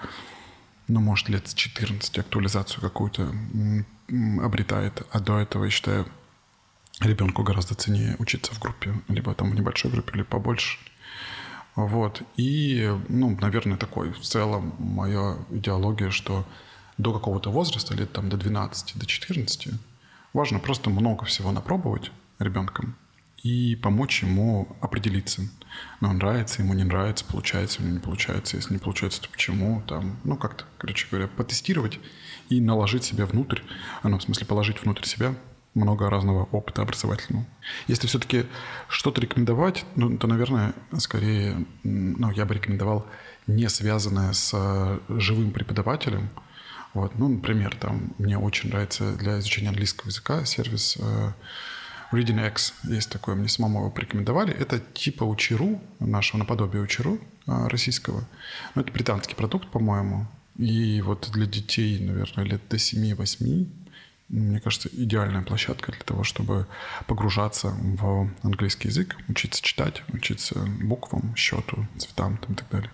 [0.88, 3.32] ну, может, лет с 14 актуализацию какую-то
[4.42, 5.06] обретает.
[5.10, 6.06] А до этого, я считаю,
[7.00, 10.78] ребенку гораздо ценнее учиться в группе, либо там в небольшой группе, либо побольше.
[11.76, 12.22] Вот.
[12.36, 16.44] И, ну, наверное, такой в целом моя идеология, что
[16.98, 19.68] до какого-то возраста, лет там до 12, до 14,
[20.32, 22.96] важно просто много всего напробовать ребенком,
[23.42, 25.42] и помочь ему определиться.
[26.00, 28.56] Но нравится, ему не нравится, получается, ему не получается.
[28.56, 29.82] Если не получается, то почему?
[29.86, 31.98] Там, ну, как-то, короче говоря, потестировать
[32.48, 33.60] и наложить себя внутрь,
[34.02, 35.34] ну, в смысле, положить внутрь себя
[35.74, 37.46] много разного опыта образовательного.
[37.86, 38.46] Если все-таки
[38.88, 43.06] что-то рекомендовать, ну, то, наверное, скорее, ну, я бы рекомендовал
[43.46, 46.28] не связанное с э, живым преподавателем.
[46.94, 51.32] Вот, ну, например, там мне очень нравится для изучения английского языка сервис э,
[52.12, 54.52] Reading X есть такое, мне самому его порекомендовали.
[54.52, 58.24] Это типа Учеру, нашего наподобия Учеру а, российского.
[58.74, 60.26] Но это британский продукт, по-моему.
[60.58, 63.66] И вот для детей, наверное, лет до 7-8,
[64.28, 66.66] мне кажется, идеальная площадка для того, чтобы
[67.06, 72.90] погружаться в английский язык, учиться читать, учиться буквам, счету, цветам там, и так далее.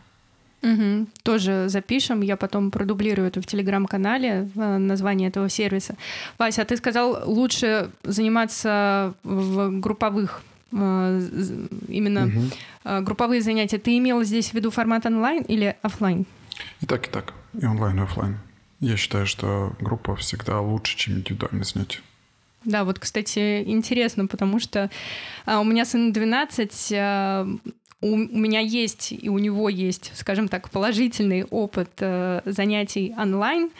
[0.62, 1.06] Угу.
[1.22, 5.96] Тоже запишем, я потом продублирую это в телеграм-канале, э, название этого сервиса.
[6.38, 10.42] Вася, а ты сказал, лучше заниматься в групповых
[10.72, 11.20] э,
[11.88, 13.04] именно угу.
[13.04, 13.78] групповые занятия.
[13.78, 16.26] Ты имел здесь в виду формат онлайн или офлайн?
[16.80, 17.34] И так, и так.
[17.60, 18.38] И онлайн, и офлайн.
[18.80, 22.00] Я считаю, что группа всегда лучше, чем индивидуальное занятие.
[22.64, 24.90] Да, вот, кстати, интересно, потому что
[25.46, 27.48] а, у меня сын 12, а,
[28.00, 33.70] у, у меня есть и у него есть, скажем так, положительный опыт э, занятий онлайн.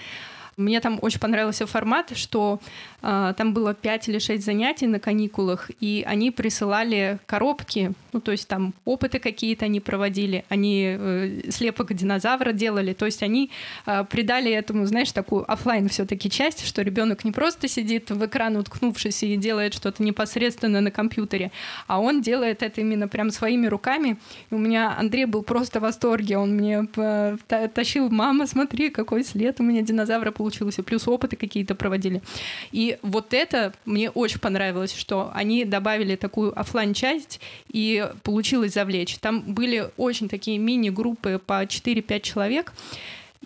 [0.57, 2.61] Мне там очень понравился формат, что
[3.03, 8.33] э, там было 5 или 6 занятий на каникулах, и они присылали коробки, ну, то
[8.33, 13.51] есть там опыты какие-то они проводили, они э, слепок динозавра делали, то есть они
[13.85, 18.57] э, придали этому, знаешь, такую офлайн все-таки часть, что ребенок не просто сидит в экран
[18.57, 21.53] уткнувшись и делает что-то непосредственно на компьютере,
[21.87, 24.16] а он делает это именно прям своими руками.
[24.51, 27.37] И у меня Андрей был просто в восторге, он мне э,
[27.75, 32.23] тащил, мама, смотри, какой след у меня динозавра получился получилось, и плюс опыты какие-то проводили.
[32.71, 39.19] И вот это мне очень понравилось, что они добавили такую офлайн часть и получилось завлечь.
[39.19, 42.73] Там были очень такие мини-группы по 4-5 человек,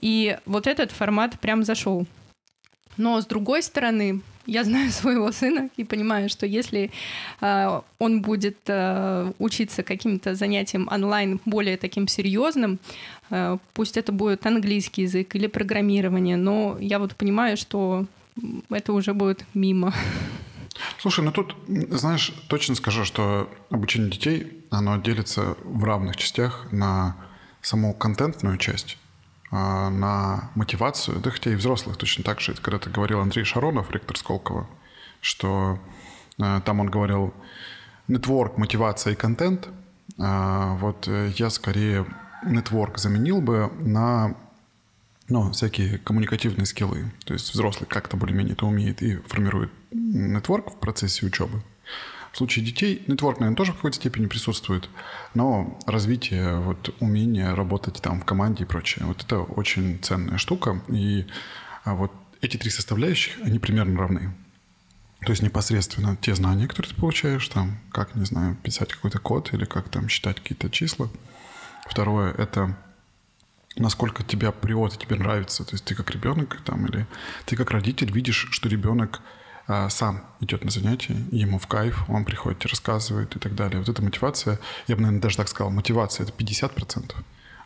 [0.02, 2.06] и вот этот формат прям зашел.
[3.00, 6.90] Но с другой стороны, я знаю своего сына и понимаю, что если
[7.40, 12.78] э, он будет э, учиться каким-то занятиям онлайн более таким серьезным,
[13.30, 18.06] э, пусть это будет английский язык или программирование, но я вот понимаю, что
[18.68, 19.94] это уже будет мимо.
[20.98, 21.56] Слушай, ну тут,
[21.90, 27.16] знаешь, точно скажу, что обучение детей, оно делится в равных частях на
[27.62, 28.98] саму контентную часть
[29.50, 32.52] на мотивацию, да хотя и взрослых точно так же.
[32.52, 34.68] Это когда-то говорил Андрей Шаронов, ректор Сколково,
[35.20, 35.78] что
[36.38, 37.34] э, там он говорил
[38.06, 39.68] нетворк, мотивация и контент.
[40.18, 42.06] А, вот э, я скорее
[42.44, 44.36] нетворк заменил бы на
[45.28, 47.12] ну, всякие коммуникативные скиллы.
[47.24, 51.62] То есть взрослый как-то более-менее это умеет и формирует нетворк в процессе учебы.
[52.32, 54.88] В случае детей нетворк, наверное, тоже в какой-то степени присутствует,
[55.34, 60.80] но развитие, вот умение работать там в команде и прочее, вот это очень ценная штука.
[60.88, 61.26] И
[61.84, 64.32] а вот эти три составляющих, они примерно равны.
[65.20, 69.52] То есть непосредственно те знания, которые ты получаешь, там, как, не знаю, писать какой-то код
[69.52, 71.10] или как там считать какие-то числа.
[71.88, 72.76] Второе— это
[73.76, 75.64] насколько тебя приот тебе нравится.
[75.64, 77.06] То есть ты как ребенок там или
[77.44, 79.20] ты как родитель видишь, что ребенок
[79.88, 83.78] сам идет на занятия, ему в кайф, он приходит, рассказывает и так далее.
[83.78, 87.14] Вот эта мотивация, я бы, наверное, даже так сказал, мотивация— это 50%,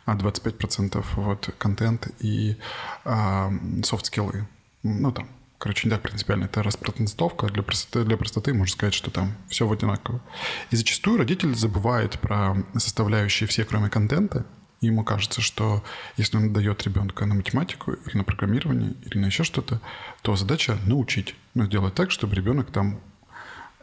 [0.05, 2.57] а 25% вот контент и
[3.03, 3.51] а,
[3.83, 4.47] софт-скиллы.
[4.83, 6.45] Ну, там, короче, не так принципиально.
[6.45, 7.47] Это распространцовка.
[7.47, 10.21] Для простоты, для простоты можно сказать, что там все одинаково.
[10.69, 14.45] И зачастую родитель забывает про составляющие все, кроме контента,
[14.85, 15.83] ему кажется, что
[16.17, 19.81] если он дает ребенка на математику или на программирование или на еще что-то,
[20.21, 21.35] то задача научить.
[21.53, 22.99] Ну, сделать так, чтобы ребенок там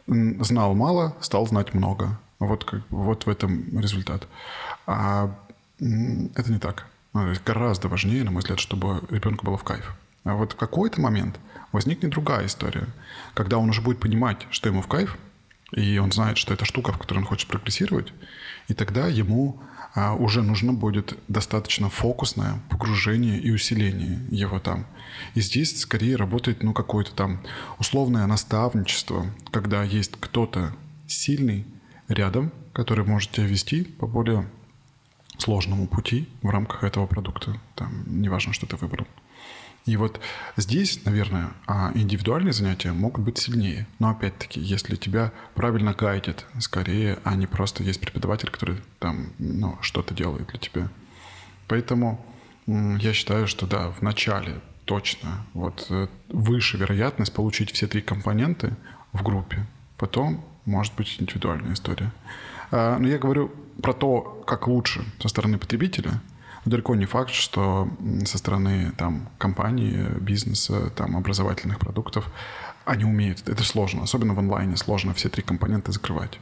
[0.07, 2.19] знал мало, стал знать много.
[2.39, 4.27] Вот, как, вот в этом результат.
[4.85, 5.33] А
[5.79, 6.87] это не так.
[7.13, 9.95] Ну, гораздо важнее, на мой взгляд, чтобы ребенку было в кайф.
[10.23, 11.39] А вот в какой-то момент
[11.71, 12.87] возникнет другая история,
[13.33, 15.17] когда он уже будет понимать, что ему в кайф,
[15.71, 18.13] и он знает, что это штука, в которой он хочет прогрессировать,
[18.67, 19.59] и тогда ему
[19.95, 24.85] уже нужно будет достаточно фокусное погружение и усиление его там.
[25.35, 27.41] И здесь скорее работает ну, какое-то там
[27.77, 30.75] условное наставничество, когда есть кто-то
[31.07, 31.65] сильный
[32.07, 34.49] рядом, который может тебя вести по более
[35.37, 37.59] сложному пути в рамках этого продукта.
[37.75, 39.07] Там неважно, что ты выбрал.
[39.85, 40.21] И вот
[40.55, 43.85] здесь, наверное, а, индивидуальные занятия могут быть сильнее.
[43.99, 49.77] Но опять-таки, если тебя правильно гайдят, скорее, а не просто есть преподаватель, который там ну,
[49.81, 50.89] что-то делает для тебя.
[51.67, 52.25] Поэтому
[52.65, 58.75] я считаю, что да, в начале точно вот э, выше вероятность получить все три компоненты
[59.11, 59.65] в группе.
[59.97, 62.13] Потом может быть индивидуальная история.
[62.71, 66.21] А, но я говорю про то, как лучше со стороны потребителя–
[66.65, 67.89] далеко не факт, что
[68.25, 72.29] со стороны там, компании, бизнеса, там, образовательных продуктов
[72.85, 73.47] они умеют.
[73.47, 74.03] Это сложно.
[74.03, 76.39] Особенно в онлайне сложно все три компонента закрывать.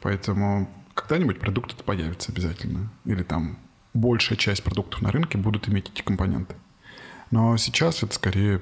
[0.00, 2.90] Поэтому когда-нибудь продукт это появится обязательно.
[3.04, 3.58] Или там
[3.94, 6.54] большая часть продуктов на рынке будут иметь эти компоненты.
[7.30, 8.60] Но сейчас это скорее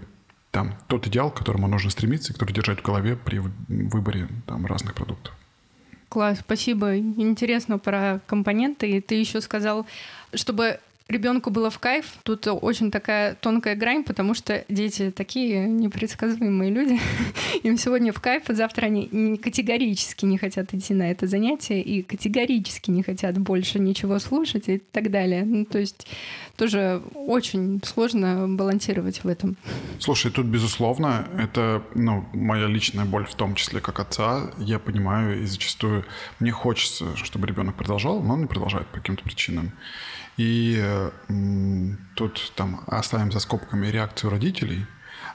[0.51, 4.67] там тот идеал, к которому нужно стремиться и который держать в голове при выборе там,
[4.67, 5.35] разных продуктов.
[6.09, 6.99] Класс, спасибо.
[6.99, 8.91] Интересно про компоненты.
[8.91, 9.87] И ты еще сказал,
[10.35, 12.07] чтобы ребенку было в кайф.
[12.23, 17.01] Тут очень такая тонкая грань, потому что дети такие непредсказуемые люди.
[17.63, 22.03] Им сегодня в кайф, а завтра они категорически не хотят идти на это занятие и
[22.03, 25.45] категорически не хотят больше ничего слушать и так далее.
[25.45, 26.07] Ну, то есть
[26.57, 29.57] тоже очень сложно балансировать в этом.
[29.99, 34.51] Слушай, тут, безусловно, это ну, моя личная боль в том числе как отца.
[34.59, 36.05] Я понимаю, и зачастую
[36.39, 39.73] мне хочется, чтобы ребенок продолжал, но он не продолжает по каким-то причинам.
[40.41, 40.83] И
[42.17, 44.87] тут там оставим за скобками реакцию родителей,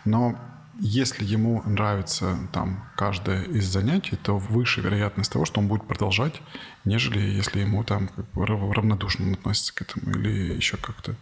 [0.04, 0.36] но
[0.80, 6.42] если ему нравится там каждое из занятий, то выше вероятность того, что он будет продолжать,
[6.86, 11.14] нежели если ему там как бы равнодушно относится к этому или еще как-то.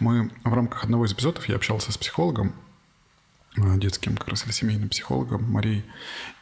[0.00, 2.52] Мы в рамках одного из эпизодов я общался с психологом,
[3.56, 5.86] э, детским как раз или семейным психологом Марией,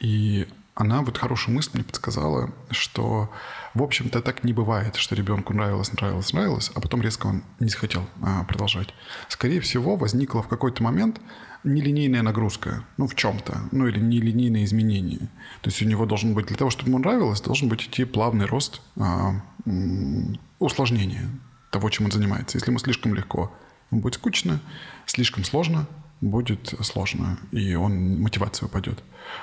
[0.01, 3.33] и она вот хорошую мысль мне подсказала, что,
[3.75, 7.69] в общем-то, так не бывает, что ребенку нравилось, нравилось, нравилось, а потом резко он не
[7.69, 8.95] захотел а, продолжать.
[9.29, 11.21] Скорее всего, возникла в какой-то момент
[11.65, 15.29] нелинейная нагрузка, ну, в чем-то, ну, или нелинейное изменение.
[15.63, 18.47] То есть у него должен быть, для того, чтобы ему нравилось, должен быть идти плавный
[18.47, 19.33] рост а,
[20.61, 21.29] усложнения
[21.73, 22.57] того, чем он занимается.
[22.57, 23.53] Если ему слишком легко,
[23.91, 24.61] ему будет скучно,
[25.07, 25.89] слишком сложно,
[26.21, 29.03] будет сложно, и он мотивация упадет.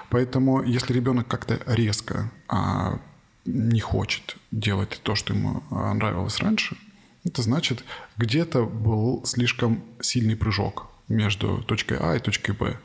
[0.09, 2.99] Поэтому, если ребенок как-то резко а,
[3.45, 6.77] не хочет делать то, что ему а, нравилось раньше,
[7.23, 7.83] это значит,
[8.17, 12.79] где-то был слишком сильный прыжок между точкой А и точкой Б.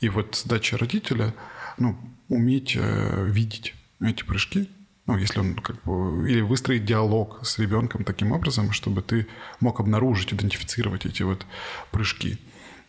[0.00, 1.34] И вот задача родителя,
[1.76, 1.96] ну,
[2.28, 4.70] уметь э, видеть эти прыжки,
[5.06, 9.26] ну, если он как бы, или выстроить диалог с ребенком таким образом, чтобы ты
[9.58, 11.46] мог обнаружить, идентифицировать эти вот
[11.90, 12.38] прыжки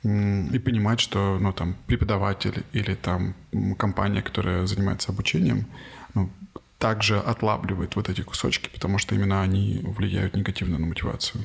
[0.03, 3.35] и понимать, что ну, там, преподаватель или там,
[3.77, 5.65] компания, которая занимается обучением,
[6.15, 6.29] ну,
[6.79, 11.43] также отлабливает вот эти кусочки, потому что именно они влияют негативно на мотивацию.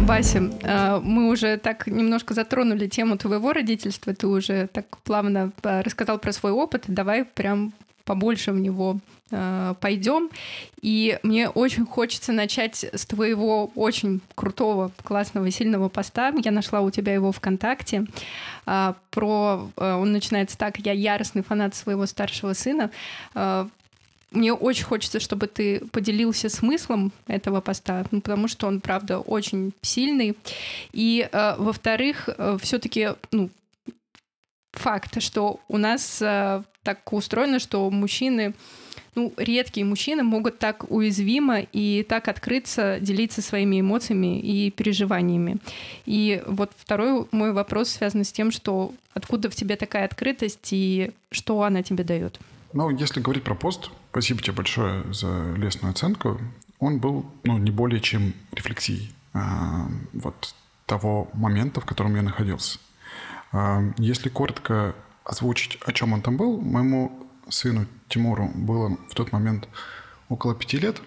[0.00, 5.82] Вася, а, мы уже так немножко затронули тему твоего родительства, ты уже так плавно а,
[5.82, 6.84] рассказал про свой опыт.
[6.88, 7.72] Давай прям
[8.04, 8.98] побольше в него
[9.32, 10.30] э, пойдем.
[10.80, 16.32] И мне очень хочется начать с твоего очень крутого, классного, сильного поста.
[16.44, 18.06] Я нашла у тебя его ВКонтакте.
[18.66, 22.90] Э, про, он начинается так: я яростный фанат своего старшего сына.
[23.34, 23.66] Э,
[24.32, 29.72] мне очень хочется, чтобы ты поделился смыслом этого поста, ну, потому что он, правда, очень
[29.82, 30.36] сильный.
[30.92, 33.50] И, э, во-вторых, э, все-таки, ну,
[34.72, 38.54] факт, что у нас э, так устроено, что мужчины
[39.14, 45.58] ну, редкие мужчины могут так уязвимо и так открыться, делиться своими эмоциями и переживаниями.
[46.06, 51.12] И вот второй мой вопрос связан с тем, что откуда в тебе такая открытость и
[51.30, 52.40] что она тебе дает?
[52.72, 56.40] Ну, если говорить про пост, спасибо тебе большое за лестную оценку.
[56.78, 60.54] Он был, ну, не более чем рефлексией а, вот
[60.86, 62.78] того момента, в котором я находился.
[63.52, 64.94] А, если коротко
[65.24, 69.68] озвучить, о чем он там был, моему сыну Тимуру было в тот момент
[70.28, 71.00] около пяти лет.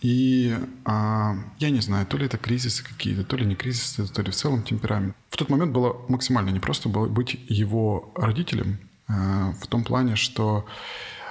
[0.00, 4.20] И а, я не знаю, то ли это кризисы какие-то, то ли не кризисы, то
[4.20, 5.16] ли в целом темперамент.
[5.30, 10.66] В тот момент было максимально непросто было быть его родителем а, в том плане, что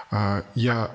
[0.09, 0.89] а, я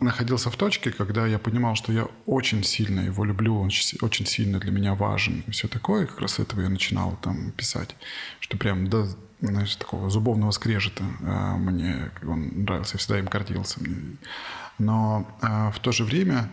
[0.00, 4.58] находился в точке, когда я понимал, что я очень сильно его люблю, он очень сильно
[4.58, 6.04] для меня важен и все такое.
[6.04, 7.96] И как раз с этого я начинал там писать,
[8.40, 9.08] что прям до
[9.48, 13.80] знаешь, такого зубовного скрежета а, мне он нравился, я всегда им гордился.
[14.78, 16.50] Но а, в то же время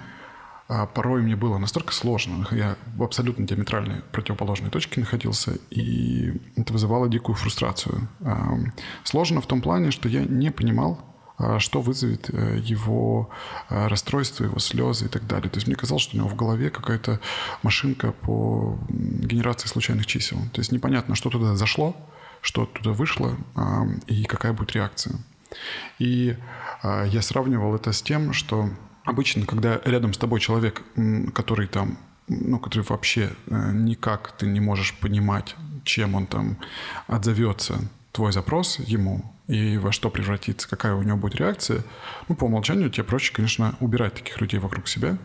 [0.67, 2.47] а, порой мне было настолько сложно.
[2.51, 8.07] Я в абсолютно диаметральной противоположной точке находился, и это вызывало дикую фрустрацию.
[9.03, 10.99] Сложно в том плане, что я не понимал,
[11.57, 13.31] что вызовет э, его
[13.67, 15.49] расстройство, его слезы и так далее.
[15.49, 17.19] То есть мне казалось, что у него в голове какая-то
[17.63, 20.37] машинка по генерации случайных чисел.
[20.53, 21.95] То есть непонятно, что туда зашло,
[22.41, 25.15] что оттуда вышло а, и какая будет реакция.
[25.99, 26.35] И
[26.81, 28.69] а, я сравнивал это с тем, что
[29.03, 30.81] обычно, когда рядом с тобой человек,
[31.33, 36.57] который там, ну, который вообще э, никак ты не можешь понимать, чем он там
[37.07, 37.79] отзовется,
[38.11, 41.83] твой запрос ему, и во что превратится, какая у него будет реакция,
[42.29, 45.17] ну, по умолчанию тебе проще, конечно, убирать таких людей вокруг себя.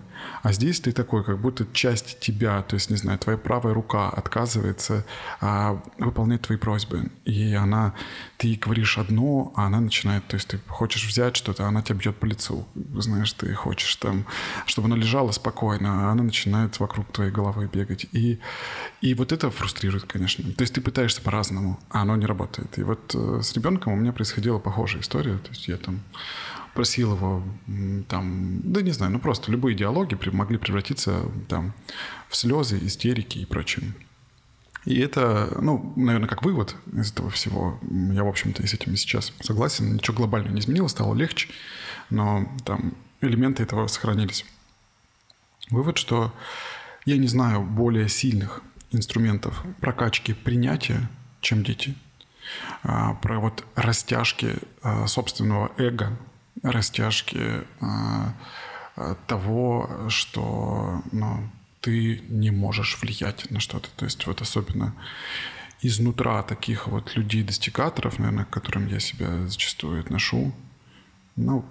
[0.42, 4.08] А здесь ты такой, как будто часть тебя, то есть, не знаю, твоя правая рука
[4.08, 5.04] отказывается
[5.40, 7.10] а, выполнять твои просьбы.
[7.24, 7.94] И она,
[8.36, 11.98] ты говоришь одно, а она начинает, то есть ты хочешь взять что-то, а она тебя
[11.98, 12.66] бьет по лицу.
[12.94, 14.26] Знаешь, ты хочешь там,
[14.66, 18.06] чтобы она лежала спокойно, а она начинает вокруг твоей головы бегать.
[18.12, 18.40] И,
[19.00, 20.44] и вот это фрустрирует, конечно.
[20.52, 22.78] То есть ты пытаешься по-разному, а оно не работает.
[22.78, 25.36] И вот э, с ребенком у меня происходила похожая история.
[25.36, 26.00] То есть я там
[26.74, 27.42] просил его
[28.08, 31.74] там, да не знаю, ну просто любые диалоги могли превратиться там
[32.28, 33.94] в слезы, истерики и прочее.
[34.86, 37.78] И это, ну, наверное, как вывод из этого всего.
[38.12, 39.94] Я, в общем-то, и с этим сейчас согласен.
[39.94, 41.48] Ничего глобально не изменилось, стало легче,
[42.08, 44.46] но там элементы этого сохранились.
[45.70, 46.32] Вывод, что
[47.04, 51.96] я не знаю более сильных инструментов прокачки принятия, чем дети.
[52.82, 56.16] А, про вот растяжки а, собственного эго,
[56.62, 58.34] растяжки а,
[59.26, 61.48] того, что ну,
[61.80, 63.88] ты не можешь влиять на что-то.
[63.96, 64.94] То есть вот особенно
[65.82, 70.54] изнутра таких вот людей-достигаторов, наверное, к которым я себя зачастую отношу,
[71.36, 71.64] ну,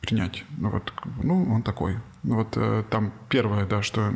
[0.00, 0.44] принять.
[0.56, 1.98] Ну, вот, ну, он такой.
[2.22, 4.12] Вот э, там первое, да, что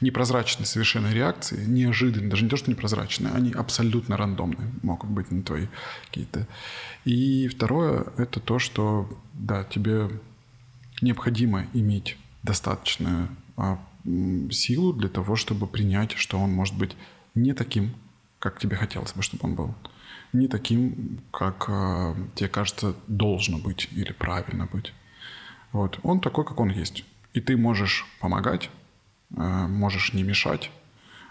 [0.00, 5.42] непрозрачные совершенно реакции, неожиданные, даже не то, что непрозрачные, они абсолютно рандомные могут быть на
[5.42, 5.66] твои
[6.06, 6.46] какие-то.
[7.04, 10.10] И второе, это то, что, да, тебе
[11.00, 13.78] необходимо иметь достаточную а,
[14.50, 16.96] силу для того, чтобы принять, что он может быть
[17.34, 17.94] не таким,
[18.38, 19.74] как тебе хотелось бы, чтобы он был
[20.32, 24.92] не таким, как э, тебе кажется должно быть или правильно быть.
[25.76, 26.00] Вот.
[26.02, 27.04] Он такой, как он есть.
[27.34, 28.70] И ты можешь помогать,
[29.36, 30.70] э, можешь не мешать,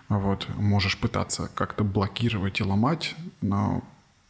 [0.08, 3.84] вот, можешь пытаться как-то блокировать и ломать, но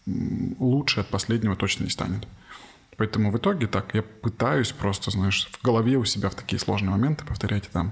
[0.06, 2.26] лучше от последнего точно не станет.
[2.96, 6.92] Поэтому в итоге так, я пытаюсь просто, знаешь, в голове у себя в такие сложные
[6.92, 7.92] моменты повторять там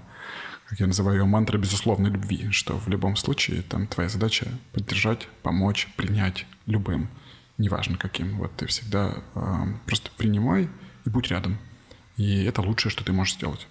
[0.70, 5.28] как я называю ее, мантра безусловной любви, что в любом случае там твоя задача поддержать,
[5.42, 7.10] помочь, принять любым,
[7.58, 8.38] неважно каким.
[8.38, 9.42] Вот ты всегда э,
[9.86, 10.70] просто принимай
[11.06, 11.60] и будь рядом.
[12.18, 13.68] И это лучшее, что ты можешь сделать.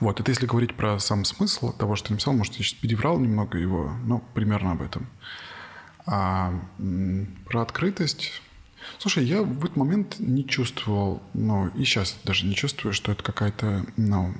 [0.00, 3.58] Вот, это если говорить про сам смысл того, что написал, может, я сейчас переврал немного
[3.58, 5.06] его, но примерно об этом.
[6.06, 6.52] А
[7.46, 8.42] про открытость...
[8.98, 13.22] Слушай, я в этот момент не чувствовал, ну, и сейчас даже не чувствую, что это
[13.24, 14.32] какая-то, ну,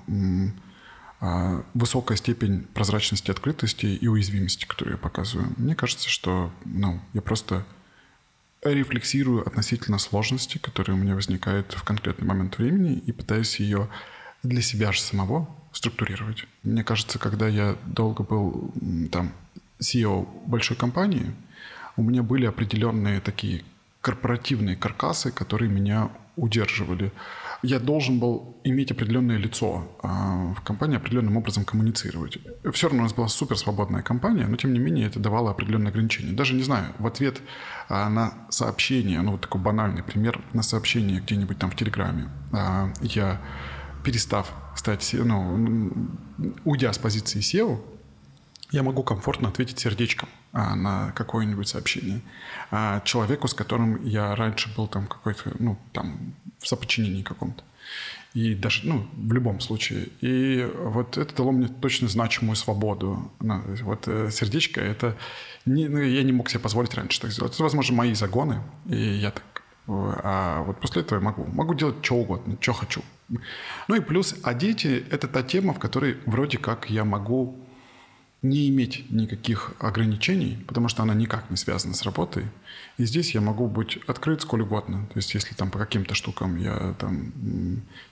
[1.19, 5.53] а, высокая степень прозрачности, открытости и уязвимости, которую я показываю.
[5.57, 7.67] Мне кажется, что ну, я просто
[8.75, 13.89] рефлексирую относительно сложности, которая у меня возникает в конкретный момент времени, и пытаюсь ее
[14.43, 16.47] для себя же самого структурировать.
[16.63, 18.73] Мне кажется, когда я долго был
[19.13, 19.33] там
[19.81, 21.35] CEO большой компании,
[21.97, 23.65] у меня были определенные такие
[24.01, 27.13] корпоративные каркасы, которые меня удерживали
[27.63, 32.39] я должен был иметь определенное лицо а, в компании, определенным образом коммуницировать.
[32.73, 35.91] Все равно у нас была супер свободная компания, но тем не менее это давало определенные
[35.91, 36.33] ограничения.
[36.33, 37.41] Даже не знаю, в ответ
[37.89, 42.93] а, на сообщение, ну вот такой банальный пример, на сообщение где-нибудь там в Телеграме, а,
[43.01, 43.41] я
[44.05, 46.09] перестав стать, ну,
[46.65, 47.81] уйдя с позиции SEO,
[48.71, 52.21] я могу комфортно ответить сердечком на какое-нибудь сообщение.
[52.71, 57.63] А, человеку, с которым я раньше был там какой-то, ну, там, в соподчинении каком-то.
[58.35, 60.09] И даже, ну, в любом случае.
[60.21, 63.33] И вот это дало мне точно значимую свободу.
[63.39, 65.17] Вот э, сердечко, это...
[65.65, 67.55] Не, ну, я не мог себе позволить раньше так сделать.
[67.55, 69.45] Это, возможно, мои загоны, и я так...
[69.89, 71.45] А вот после этого я могу.
[71.45, 73.03] Могу делать что угодно, что хочу.
[73.89, 77.66] Ну и плюс, а дети– это та тема, в которой вроде как я могу
[78.43, 82.45] не иметь никаких ограничений, потому что она никак не связана с работой.
[82.99, 85.07] И здесь я могу быть открыт сколь угодно.
[85.07, 87.33] То есть если там по каким-то штукам я там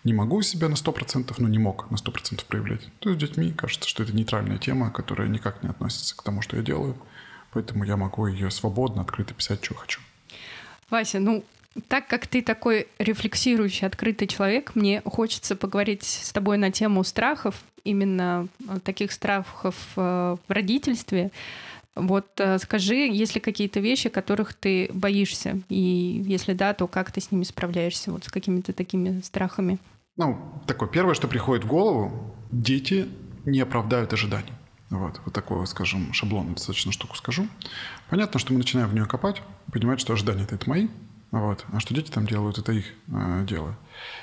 [0.02, 3.88] не могу себя на 100%, ну не мог на 100% проявлять, то с детьми кажется,
[3.88, 6.96] что это нейтральная тема, которая никак не относится к тому, что я делаю.
[7.52, 10.00] Поэтому я могу ее свободно, открыто писать, что хочу.
[10.90, 11.44] Вася, ну
[11.88, 17.56] так как ты такой рефлексирующий, открытый человек, мне хочется поговорить с тобой на тему страхов,
[17.84, 21.30] именно э, таких страхов э, в родительстве.
[21.94, 25.60] Вот э, скажи, есть ли какие-то вещи, которых ты боишься?
[25.68, 29.78] И если да, то как ты с ними справляешься, вот с какими-то такими страхами?
[30.16, 33.08] Ну, такое первое, что приходит в голову, дети
[33.44, 34.52] не оправдают ожиданий.
[34.90, 37.48] Вот, вот такое, скажем, шаблон достаточно штуку скажу.
[38.10, 40.88] Понятно, что мы начинаем в нее копать, понимать, что ожидания это мои,
[41.40, 41.64] вот.
[41.72, 43.76] А что дети там делают, это их э, дело.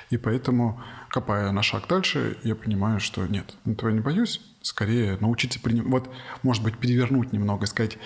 [0.08, 4.40] И поэтому, копая на шаг дальше, я понимаю, что нет, этого я не боюсь.
[4.62, 6.10] Скорее научиться принимать, вот,
[6.42, 7.98] может быть, перевернуть немного, сказать,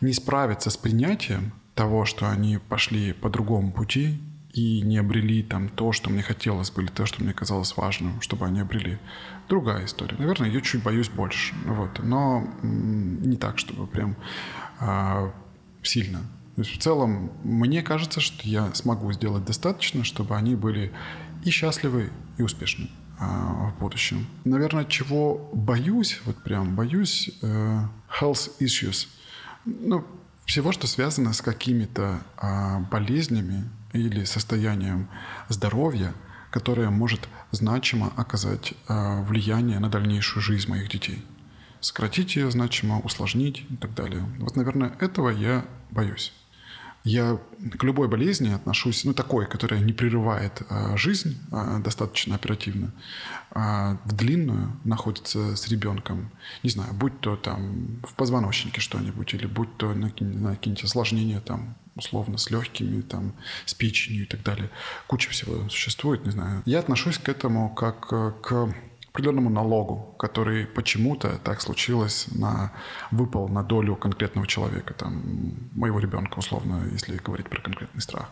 [0.00, 4.18] не справиться с принятием того, что они пошли по другому пути
[4.54, 8.20] и не обрели там то, что мне хотелось бы, или то, что мне казалось важным,
[8.22, 8.98] чтобы они обрели.
[9.48, 10.16] Другая история.
[10.18, 11.54] Наверное, ее чуть боюсь больше.
[11.66, 11.98] Вот.
[12.02, 14.16] Но не так, чтобы прям
[14.80, 15.32] а,
[15.82, 16.20] сильно.
[16.58, 20.92] То есть в целом мне кажется, что я смогу сделать достаточно, чтобы они были
[21.44, 24.26] и счастливы, и успешны а, в будущем.
[24.44, 27.82] Наверное, чего боюсь, вот прям боюсь, э,
[28.20, 29.06] health issues.
[29.66, 30.04] Ну,
[30.46, 35.08] всего, что связано с какими-то а, болезнями или состоянием
[35.48, 36.12] здоровья,
[36.50, 41.24] которое может значимо оказать а, влияние на дальнейшую жизнь моих детей.
[41.80, 44.24] Сократить ее значимо, усложнить и так далее.
[44.40, 46.32] Вот, наверное, этого я боюсь.
[47.04, 47.38] Я
[47.78, 52.92] к любой болезни отношусь, ну, такой, которая не прерывает а, жизнь а, достаточно оперативно,
[53.50, 56.30] а в длинную находится с ребенком,
[56.62, 61.76] не знаю, будь то там в позвоночнике что-нибудь, или будь то на какие-нибудь осложнения там
[61.98, 63.34] условно с легкими, там,
[63.66, 64.70] с печенью и так далее.
[65.06, 66.62] Куча всего существует, не знаю.
[66.64, 68.72] Я отношусь к этому как э, к
[69.18, 72.70] определенному налогу, который почему-то так случилось, на,
[73.10, 75.22] выпал на долю конкретного человека, там,
[75.74, 78.28] моего ребенка, условно, если говорить про конкретный страх.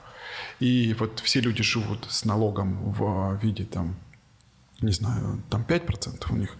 [0.60, 3.96] И вот все люди живут с налогом в виде там,
[4.80, 6.50] не знаю, там 5% у них,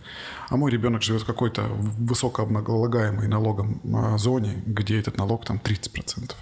[0.49, 6.35] а мой ребенок живет в какой-то высокооблагаемой налогом а, зоне, где этот налог там 30%.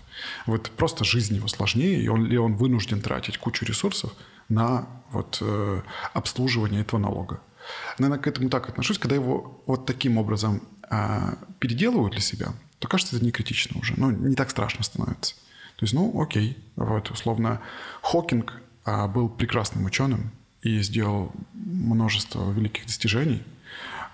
[0.47, 4.11] Вот просто жизнь его сложнее, и он, и он вынужден тратить кучу ресурсов
[4.49, 5.83] на вот, э,
[6.15, 7.41] обслуживание этого налога.
[7.99, 12.89] Наверное, к этому так отношусь, когда его вот таким образом а, переделывают для себя, то
[12.89, 15.35] кажется, это не критично уже, ну, не так страшно становится.
[15.77, 17.61] То есть, ну, окей, вот, условно,
[18.03, 20.31] Хокинг а, был прекрасным ученым
[20.63, 23.43] и сделал множество великих достижений,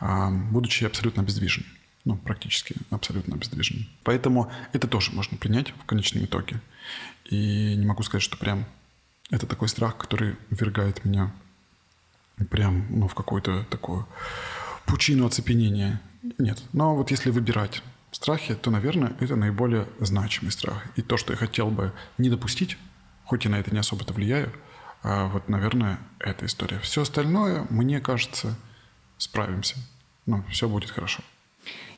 [0.00, 1.64] а, будучи абсолютно обездвижен.
[2.04, 3.86] Ну, практически абсолютно обездвижен.
[4.04, 6.60] Поэтому это тоже можно принять в конечном итоге.
[7.26, 8.64] И не могу сказать, что прям
[9.30, 11.32] это такой страх, который ввергает меня
[12.44, 14.06] прям ну, в какую-то такую
[14.86, 16.00] пучину оцепенения.
[16.38, 16.62] Нет.
[16.72, 20.82] Но вот если выбирать страхи, то, наверное, это наиболее значимый страх.
[20.96, 22.76] И то, что я хотел бы не допустить,
[23.24, 24.52] хоть и на это не особо-то влияю,
[25.02, 26.78] а вот, наверное, эта история.
[26.80, 28.56] Все остальное, мне кажется,
[29.16, 29.76] справимся.
[30.26, 31.22] Ну, все будет хорошо.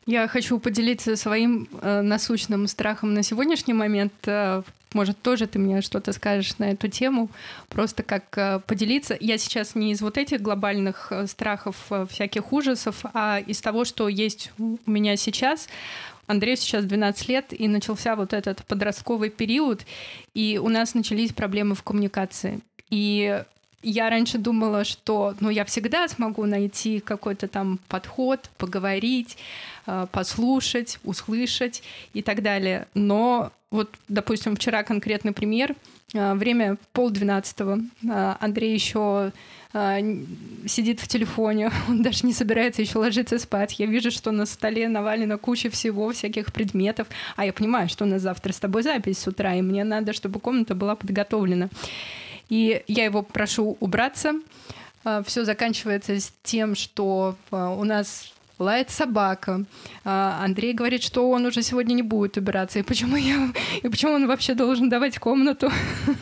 [0.05, 4.13] Я хочу поделиться своим э, насущным страхом на сегодняшний момент.
[4.25, 4.63] Э,
[4.93, 7.29] может, тоже ты мне что-то скажешь на эту тему,
[7.69, 9.17] просто как э, поделиться.
[9.19, 13.85] Я сейчас не из вот этих глобальных э, страхов, э, всяких ужасов, а из того,
[13.85, 15.67] что есть у меня сейчас.
[16.27, 19.85] Андрею сейчас 12 лет, и начался вот этот подростковый период,
[20.33, 22.61] и у нас начались проблемы в коммуникации.
[22.89, 23.43] И
[23.83, 29.37] я раньше думала, что ну, я всегда смогу найти какой-то там подход, поговорить,
[29.85, 32.87] э, послушать, услышать и так далее.
[32.93, 35.75] Но вот, допустим, вчера конкретный пример.
[36.13, 37.79] Э, время полдвенадцатого.
[38.09, 39.31] Э, Андрей еще
[40.67, 43.79] сидит в телефоне, он даже не собирается еще ложиться спать.
[43.79, 47.07] Я вижу, что на столе навалена куча всего, всяких предметов.
[47.35, 50.13] А я понимаю, что у нас завтра с тобой запись с утра, и мне надо,
[50.13, 51.69] чтобы комната была подготовлена.
[52.49, 54.33] И я его прошу убраться.
[55.03, 58.33] А, Все заканчивается тем, что а, у нас
[58.63, 59.65] лает собака.
[60.05, 62.79] А, Андрей говорит, что он уже сегодня не будет убираться.
[62.79, 63.51] И почему я...
[63.81, 65.71] И почему он вообще должен давать комнату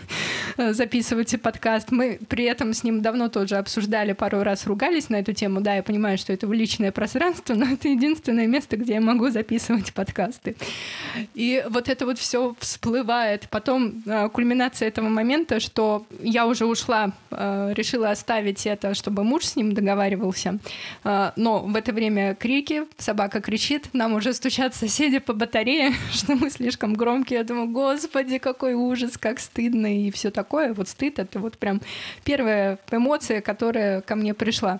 [0.57, 1.91] записывать подкаст?
[1.91, 5.61] Мы при этом с ним давно тоже обсуждали, пару раз ругались на эту тему.
[5.61, 9.93] Да, я понимаю, что это личное пространство, но это единственное место, где я могу записывать
[9.93, 10.55] подкасты.
[11.33, 13.47] И вот это вот все всплывает.
[13.49, 19.45] Потом а, кульминация этого момента, что я уже ушла, а, решила оставить это, чтобы муж
[19.45, 20.59] с ним договаривался.
[21.35, 26.49] Но в это время крики, собака кричит, нам уже стучат соседи по батарее, что мы
[26.49, 27.39] слишком громкие.
[27.39, 30.73] Я думаю, господи, какой ужас, как стыдно и все такое.
[30.73, 31.81] Вот стыд— это вот прям
[32.23, 34.79] первая эмоция, которая ко мне пришла.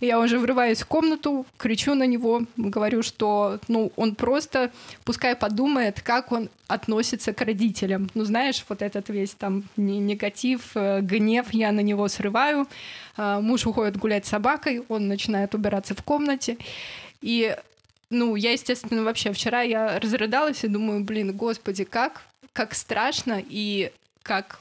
[0.00, 4.70] И я уже врываюсь в комнату, кричу на него, говорю, что ну, он просто,
[5.04, 8.10] пускай подумает, как он относится к родителям.
[8.14, 12.66] Ну, знаешь, вот этот весь там негатив, э, гнев я на него срываю.
[13.16, 16.56] А, муж уходит гулять с собакой, он начинает убираться в комнате.
[17.20, 17.56] И,
[18.10, 23.92] ну, я, естественно, вообще вчера я разрыдалась и думаю, блин, господи, как, как страшно и
[24.22, 24.60] как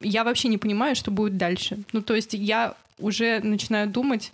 [0.00, 1.78] я вообще не понимаю, что будет дальше.
[1.92, 4.32] Ну, то есть я уже начинаю думать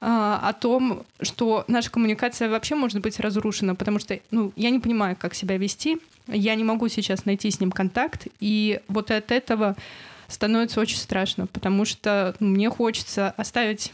[0.00, 4.78] а, о том, что наша коммуникация вообще может быть разрушена, потому что ну, я не
[4.78, 5.98] понимаю, как себя вести,
[6.32, 9.76] я не могу сейчас найти с ним контакт, и вот от этого
[10.28, 13.92] становится очень страшно, потому что ну, мне хочется оставить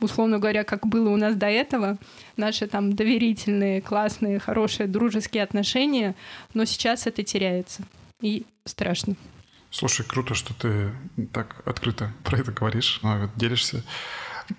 [0.00, 1.96] условно говоря, как было у нас до этого,
[2.36, 6.14] наши там доверительные, классные, хорошие, дружеские отношения,
[6.54, 7.82] но сейчас это теряется.
[8.20, 9.14] И страшно.
[9.70, 10.92] Слушай, круто, что ты
[11.32, 13.00] так открыто про это говоришь,
[13.36, 13.84] делишься.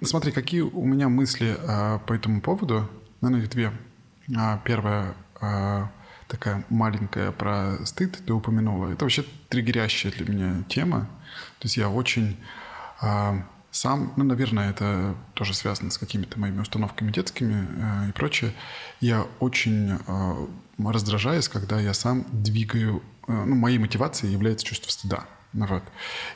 [0.01, 2.89] Смотри, какие у меня мысли а, по этому поводу.
[3.21, 3.71] Наверное, две.
[4.35, 5.91] А, первая а,
[6.33, 8.91] такая маленькая про стыд ты упомянула.
[8.91, 11.01] Это вообще триггерящая для меня тема.
[11.59, 12.37] То есть я очень
[13.01, 18.53] а, сам, ну, наверное, это тоже связано с какими-то моими установками детскими э, и прочее.
[18.99, 25.25] Я очень э, раздражаюсь, когда я сам двигаю, э, ну, моей мотивацией является чувство стыда.
[25.53, 25.83] Вот.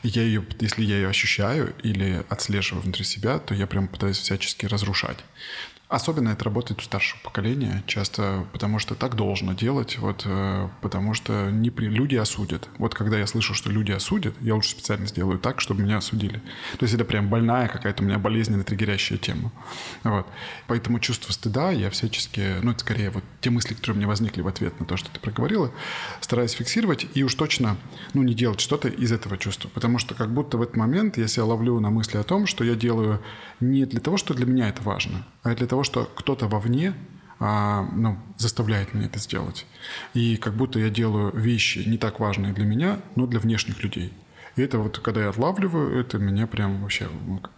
[0.03, 4.17] И я ее, если я ее ощущаю или отслеживаю внутри себя, то я прям пытаюсь
[4.17, 5.17] всячески разрушать.
[5.89, 11.13] Особенно это работает у старшего поколения, часто потому что так должно делать, вот, э, потому
[11.13, 11.85] что не при...
[11.85, 12.67] люди осудят.
[12.77, 16.41] Вот когда я слышу, что люди осудят, я лучше специально сделаю так, чтобы меня осудили.
[16.77, 19.53] То есть это прям больная какая-то у меня болезненная триггерящая тема.
[20.03, 20.27] Вот.
[20.67, 24.41] Поэтому чувство стыда я всячески, ну это скорее вот те мысли, которые у меня возникли
[24.41, 25.71] в ответ на то, что ты проговорила,
[26.19, 27.77] стараюсь фиксировать и уж точно
[28.13, 29.69] ну, не делать что-то из этого чувства.
[29.73, 32.65] Потому что как будто в этот момент я себя ловлю на мысли о том, что
[32.65, 33.21] я делаю
[33.61, 36.93] не для того, что для меня это важно, а для того, что кто-то вовне
[37.39, 39.65] а, ну, заставляет меня это сделать.
[40.13, 44.13] И как будто я делаю вещи не так важные для меня, но для внешних людей.
[44.55, 47.07] И это вот, когда я отлавливаю, это меня прям вообще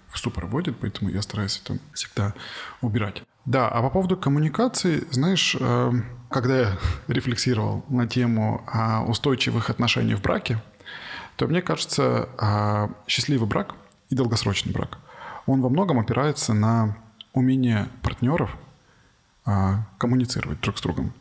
[0.10, 2.34] в ступор вводит, поэтому я стараюсь это всегда
[2.82, 3.24] убирать.
[3.46, 5.92] Да, а по поводу коммуникации, знаешь, э,
[6.30, 8.66] когда я рефлексировал на тему
[9.08, 10.62] устойчивых отношений в браке,
[11.38, 13.76] то мне кажется, а, счастливый брак
[14.10, 14.98] и долгосрочный брак–
[15.50, 16.96] он во многом опирается на
[17.40, 18.56] умение партнеров
[19.46, 21.14] а, коммуницировать друг с другом.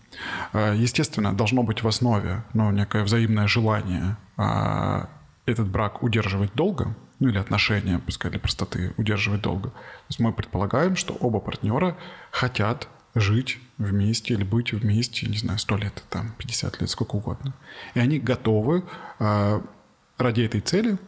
[0.52, 5.08] А, естественно, должно быть в основе ну, некое взаимное желание а,
[5.46, 9.70] этот брак удерживать долго, ну или отношения, пускай для простоты, удерживать долго.
[9.70, 11.96] То есть мы предполагаем, что оба партнера
[12.30, 17.54] хотят жить вместе или быть вместе, не знаю, 100 лет, там, 50 лет, сколько угодно.
[17.94, 18.84] И они готовы
[19.18, 20.98] ради этой цели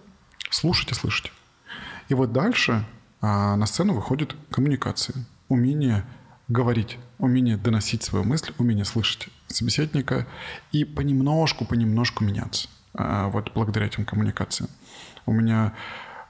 [0.51, 1.33] слушать и слышать.
[2.09, 2.85] И вот дальше
[3.21, 5.17] а на сцену выходит коммуникация,
[5.49, 6.05] умение
[6.49, 10.27] говорить, умение доносить свою мысль, умение слышать собеседника
[10.73, 12.69] и понемножку, понемножку меняться.
[12.95, 14.69] А, вот благодаря этим коммуникациям.
[15.27, 15.75] У меня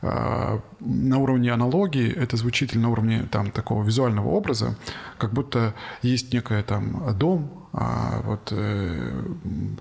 [0.03, 4.77] а, на уровне аналогии это звучит или на уровне там такого визуального образа,
[5.19, 9.23] как будто есть некая там дом, вот, э,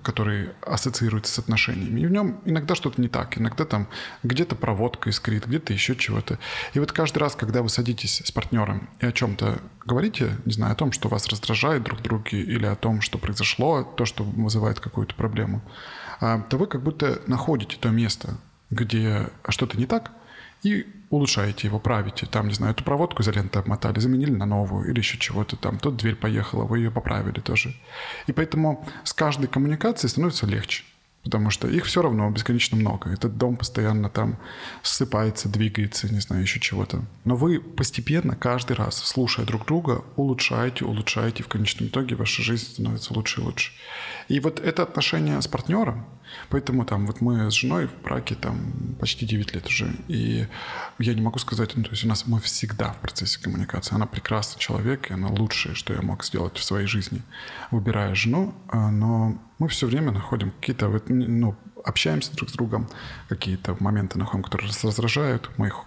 [0.02, 2.00] который ассоциируется с отношениями.
[2.00, 3.88] И в нем иногда что-то не так, иногда там
[4.22, 6.38] где-то проводка искрит, где-то еще чего-то.
[6.72, 10.72] И вот каждый раз, когда вы садитесь с партнером и о чем-то говорите, не знаю,
[10.72, 14.78] о том, что вас раздражает друг друге, или о том, что произошло, то, что вызывает
[14.78, 15.60] какую-то проблему,
[16.20, 18.36] а, то вы как будто находите то место,
[18.70, 20.12] где что-то не так,
[20.62, 22.26] и улучшаете его, правите.
[22.26, 25.78] Там, не знаю, эту проводку изоленты обмотали, заменили на новую или еще чего-то там.
[25.78, 27.74] Тут дверь поехала, вы ее поправили тоже.
[28.26, 30.84] И поэтому с каждой коммуникацией становится легче
[31.22, 33.10] потому что их все равно бесконечно много.
[33.10, 34.38] Этот дом постоянно там
[34.82, 37.04] ссыпается, двигается, не знаю, еще чего-то.
[37.24, 42.42] Но вы постепенно, каждый раз, слушая друг друга, улучшаете, улучшаете, и в конечном итоге ваша
[42.42, 43.72] жизнь становится лучше и лучше.
[44.28, 46.06] И вот это отношение с партнером,
[46.48, 50.46] поэтому там вот мы с женой в браке там почти 9 лет уже, и
[50.98, 53.94] я не могу сказать, ну, то есть у нас мы всегда в процессе коммуникации.
[53.94, 57.22] Она прекрасный человек, и она лучшее, что я мог сделать в своей жизни,
[57.70, 61.54] выбирая жену, а, но мы все время находим какие-то, ну,
[61.84, 62.88] общаемся друг с другом,
[63.28, 65.84] какие-то моменты находим, которые нас раздражают, мы их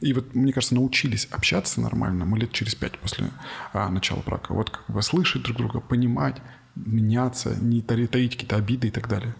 [0.00, 3.30] и вот, мне кажется, научились общаться нормально мы лет через пять после
[3.72, 4.52] а, начала брака.
[4.52, 6.36] Вот как бы слышать друг друга, понимать,
[6.76, 9.34] меняться, не таить какие-то обиды и так далее.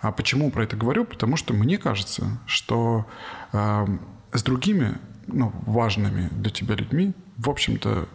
[0.00, 1.04] А почему про это говорю?
[1.04, 3.06] Потому что мне кажется, что
[3.52, 3.86] э,
[4.32, 4.96] с другими
[5.26, 8.08] ну, важными для тебя людьми, в общем-то,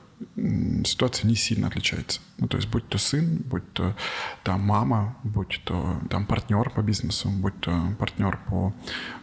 [0.85, 2.21] ситуация не сильно отличается.
[2.37, 3.95] Ну, то есть, будь то сын, будь то
[4.43, 8.73] там мама, будь то там партнер по бизнесу, будь то партнер по,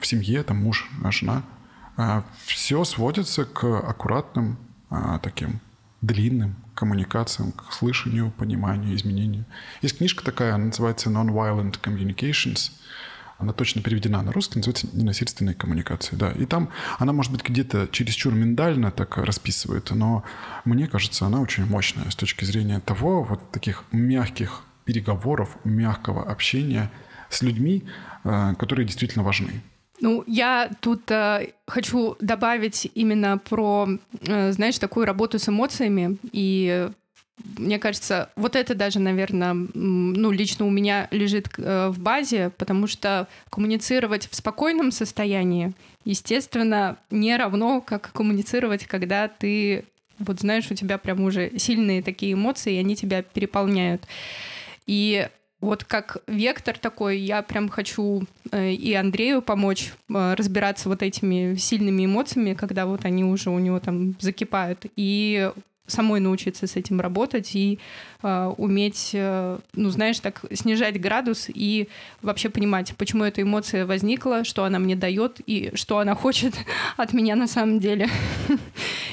[0.01, 1.43] в семье, там муж, жена,
[1.97, 4.59] а, все сводится к аккуратным
[4.91, 5.61] а, таким
[6.01, 9.45] длинным коммуникациям, к слышанию, пониманию, изменению.
[9.83, 12.73] Есть книжка такая, называется Non-Violent Communications–
[13.39, 16.17] она точно переведена на русский, называется «Ненасильственные коммуникации».
[16.17, 16.33] Да.
[16.33, 20.25] И там она, может быть, где-то чересчур миндально так расписывает, но
[20.65, 26.91] мне кажется, она очень мощная с точки зрения того, вот таких мягких переговоров, мягкого общения
[27.31, 27.85] с людьми,
[28.25, 29.63] э, которые действительно важны.
[30.01, 33.89] Ну, я тут э, хочу добавить именно про,
[34.21, 36.91] э, знаешь, такую работу с эмоциями и
[37.57, 42.87] мне кажется, вот это даже, наверное, ну, лично у меня лежит э, в базе, потому
[42.87, 45.73] что коммуницировать в спокойном состоянии,
[46.05, 49.85] естественно, не равно, как коммуницировать, когда ты,
[50.19, 54.03] вот знаешь, у тебя прям уже сильные такие эмоции, и они тебя переполняют.
[54.87, 55.29] И
[55.61, 58.23] вот как вектор такой, я прям хочу
[58.53, 63.59] э, и Андрею помочь э, разбираться вот этими сильными эмоциями, когда вот они уже у
[63.59, 65.51] него там закипают, и
[65.89, 67.79] самой научиться с этим работать и
[68.23, 71.89] э, уметь, э, ну, знаешь, так снижать градус и
[72.23, 76.55] вообще понимать, почему эта эмоция возникла, что она мне дает и что она хочет
[76.97, 78.09] от меня на самом деле.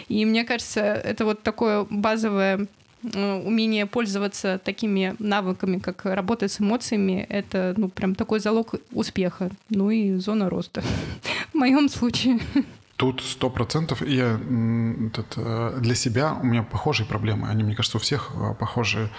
[0.07, 2.67] И мне кажется, это вот такое базовое
[3.03, 9.49] э, умение пользоваться такими навыками, как работа с эмоциями, это, ну, прям такой залог успеха,
[9.69, 10.83] ну и зона роста
[11.53, 12.39] в моем случае.
[12.97, 14.01] Тут сто процентов.
[14.01, 14.39] Я
[15.07, 17.49] этот, э, для себя у меня похожие проблемы.
[17.49, 19.11] Они, мне кажется, у всех э, похожие.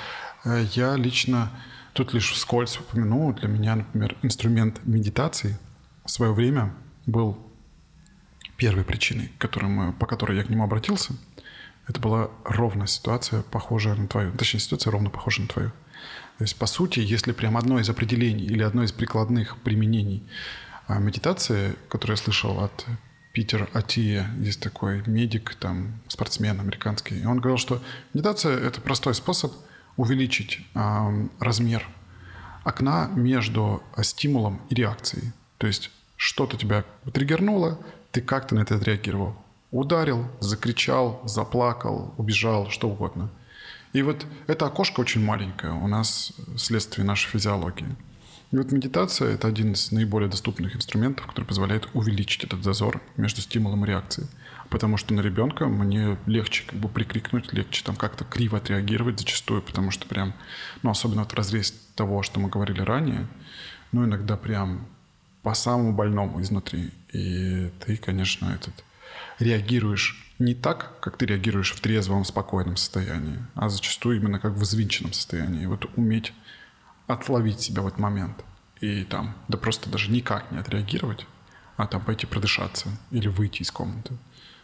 [0.45, 1.51] Э, я лично
[1.93, 3.35] тут лишь вскользь упомяну.
[3.35, 5.59] Для меня, например, инструмент медитации
[6.07, 6.75] в свое время
[7.05, 7.39] был
[8.57, 11.13] первой причиной, которым, по которой я к нему обратился.
[11.87, 14.33] Это была ровно ситуация, похожая на твою.
[14.33, 15.69] Точнее, ситуация ровно похожа на твою.
[16.39, 20.27] То есть, по сути, если прям одно из определений или одно из прикладных применений
[20.89, 22.87] медитации, которое я слышал от
[23.37, 27.21] Питер Атия, есть такой медик, там, спортсмен американский.
[27.21, 27.83] И он говорил, что
[28.15, 29.53] медитация– это простой способ
[29.99, 31.87] увеличить э, размер
[32.65, 35.33] окна между стимулом и реакцией.
[35.59, 36.83] То есть что-то тебя
[37.13, 37.79] триггернуло,
[38.11, 39.37] ты как-то на это отреагировал.
[39.71, 43.29] Ударил, закричал, заплакал, убежал, что угодно.
[43.93, 47.97] И вот это окошко очень маленькое у нас вследствие нашей физиологии.
[48.53, 53.41] И вот медитация– это один из наиболее доступных инструментов, который позволяет увеличить этот зазор между
[53.41, 54.29] стимулом и реакцией.
[54.71, 59.63] Потому что на ребенка мне легче как бы прикрикнуть, легче там как-то криво отреагировать зачастую,
[59.63, 60.33] потому что прям,
[60.83, 63.27] ну, особенно вот в разрез того, что мы говорили ранее,
[63.93, 64.87] ну, иногда прям
[65.43, 66.91] по самому больному изнутри.
[67.13, 68.85] И ты, конечно, этот
[69.39, 74.61] реагируешь не так, как ты реагируешь в трезвом, спокойном состоянии, а зачастую именно как в
[74.61, 75.63] взвинченном состоянии.
[75.63, 76.33] И вот уметь
[77.07, 78.45] отловить себя в этот момент
[78.81, 81.27] и там, да просто даже никак не отреагировать,
[81.77, 84.15] а там пойти продышаться или выйти из комнаты.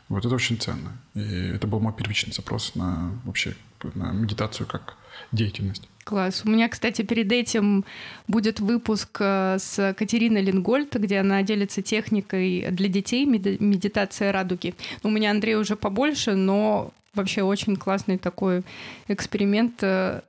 [0.09, 0.99] Вот это очень ценно.
[1.15, 3.55] И это был мой первичный запрос на вообще
[3.95, 4.97] на медитацию как
[5.31, 5.89] деятельность.
[6.05, 6.43] Класс.
[6.45, 7.85] У меня, кстати, перед этим
[8.27, 14.75] будет выпуск э, с Катериной Лингольд, где она делится техникой для детей медитация радуги.
[15.03, 18.65] У меня Андрей уже побольше, но вообще очень классный такой
[19.09, 20.23] эксперимент э,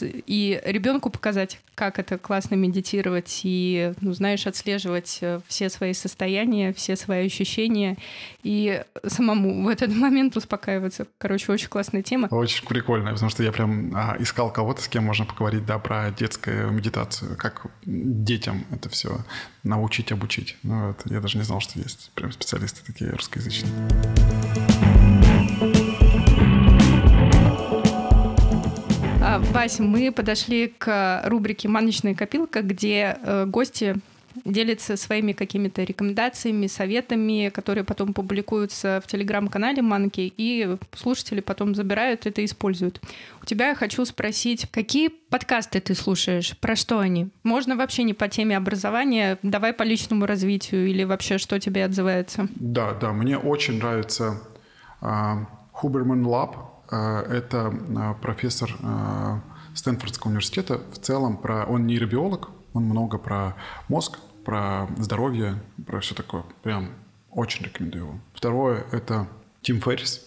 [0.00, 6.72] и ребенку показать, как это классно медитировать и, ну, знаешь, отслеживать э, все свои состояния,
[6.72, 7.96] все свои ощущения
[8.42, 11.06] и самому в этот момент успокаиваться.
[11.18, 12.26] Короче, очень классная тема.
[12.30, 16.10] Очень прикольная, потому что я прям а, искал кого-то, с кем можно поговорить, да, про
[16.10, 19.18] детскую медитацию, как детям это все
[19.62, 20.56] научить, обучить.
[20.62, 23.70] Ну, вот, я даже не знал, что есть прям специалисты такие русскоязычные.
[29.30, 33.94] А, Вась, мы подошли к рубрике «Маночная копилка», где э, гости
[34.44, 42.26] делятся своими какими-то рекомендациями, советами, которые потом публикуются в телеграм-канале Манки, и слушатели потом забирают
[42.26, 43.00] это и используют.
[43.40, 46.58] У тебя я хочу спросить, какие подкасты ты слушаешь?
[46.58, 47.28] Про что они?
[47.44, 52.48] Можно вообще не по теме образования, давай по личному развитию или вообще что тебе отзывается?
[52.56, 54.40] Да, да, мне очень нравится
[55.00, 59.40] Хуберман uh, Э, это э, профессор э,
[59.74, 60.78] Стэнфордского университета.
[60.92, 61.64] В целом про...
[61.64, 63.56] он нейробиолог, он много про
[63.88, 66.44] мозг, про здоровье, про все такое.
[66.62, 66.90] Прям
[67.30, 68.20] очень рекомендую его.
[68.34, 69.28] Второе– это
[69.62, 70.26] Тим Феррис.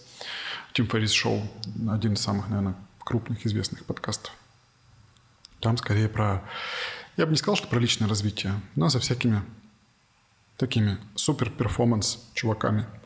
[0.72, 1.42] Тим Феррис Шоу.
[1.90, 4.32] Один из самых, наверное, крупных известных подкастов.
[5.60, 6.42] Там скорее про...
[7.16, 9.42] Я бы не сказал, что про личное развитие, но со всякими
[10.56, 12.86] такими супер-перформанс чуваками–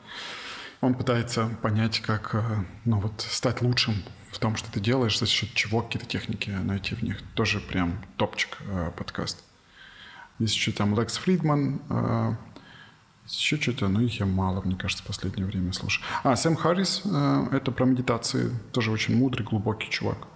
[0.81, 2.43] он пытается понять, как э,
[2.85, 3.95] ну, вот, стать лучшим
[4.31, 7.21] в том, что ты делаешь, за счет чего какие-то техники найти в них.
[7.35, 9.45] Тоже прям топчик э, подкаст.
[10.39, 12.35] Есть еще там Лекс Фридман, э,
[13.27, 16.05] еще что-то, но их я мало, мне кажется, в последнее время слушаю.
[16.23, 20.29] А, Сэм Харрис, э, это про медитации, тоже очень мудрый, глубокий чувак.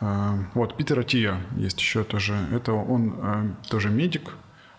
[0.00, 2.34] Э, вот, Питер Атия есть еще тоже.
[2.50, 4.32] Это он э, тоже медик,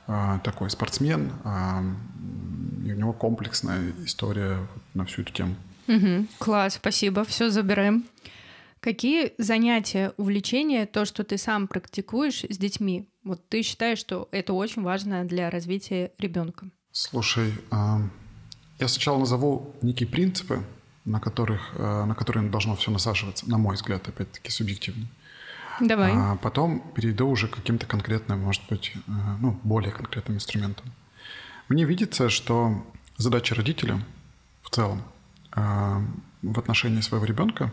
[0.08, 1.96] э, такой спортсмен, э,
[2.84, 4.60] и у него комплексная история
[4.94, 5.56] на всю эту тему.
[5.88, 8.06] Угу, класс, спасибо, все забираем.
[8.80, 14.54] Какие занятия, увлечения, то, что ты сам практикуешь с детьми, вот ты считаешь, что это
[14.54, 16.68] очень важно для развития ребенка?
[16.92, 18.02] Слушай, а,
[18.80, 20.64] я сначала назову некие принципы,
[21.06, 25.08] на которых, а, на которые должно все насаживаться, на мой взгляд, опять-таки субъективно.
[25.80, 26.12] Давай.
[26.14, 28.94] А потом перейду уже к каким-то конкретным, может быть,
[29.40, 30.86] ну, более конкретным инструментам.
[31.70, 32.86] Мне видится, что
[33.18, 34.04] задача родителя
[34.64, 35.02] в целом
[35.56, 36.02] э,
[36.42, 37.72] в отношении своего ребенка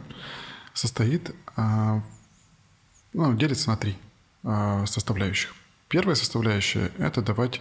[0.74, 2.00] состоит, э,
[3.12, 3.98] ну, делится на три
[4.44, 5.54] э, составляющих.
[5.88, 7.60] Первая составляющая– это давать,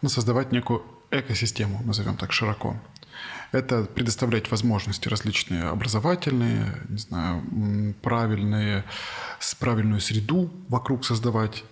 [0.00, 2.76] ну, создавать некую экосистему, назовем так широко.
[3.52, 8.84] Это предоставлять возможности различные образовательные, не знаю, правильные,
[9.58, 11.64] правильную среду вокруг создавать,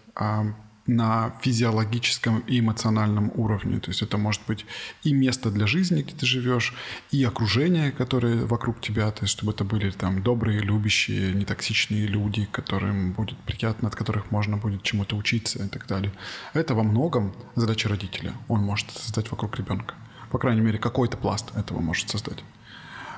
[0.88, 3.78] на физиологическом и эмоциональном уровне.
[3.78, 4.66] То есть это может быть
[5.04, 6.74] и место для жизни, где ты живешь,
[7.12, 12.48] и окружение, которое вокруг тебя, то есть чтобы это были там добрые, любящие, нетоксичные люди,
[12.50, 16.12] которым будет приятно, от которых можно будет чему-то учиться и так далее.
[16.54, 18.32] Это во многом задача родителя.
[18.48, 19.94] Он может создать вокруг ребенка.
[20.30, 22.42] По крайней мере, какой-то пласт этого может создать.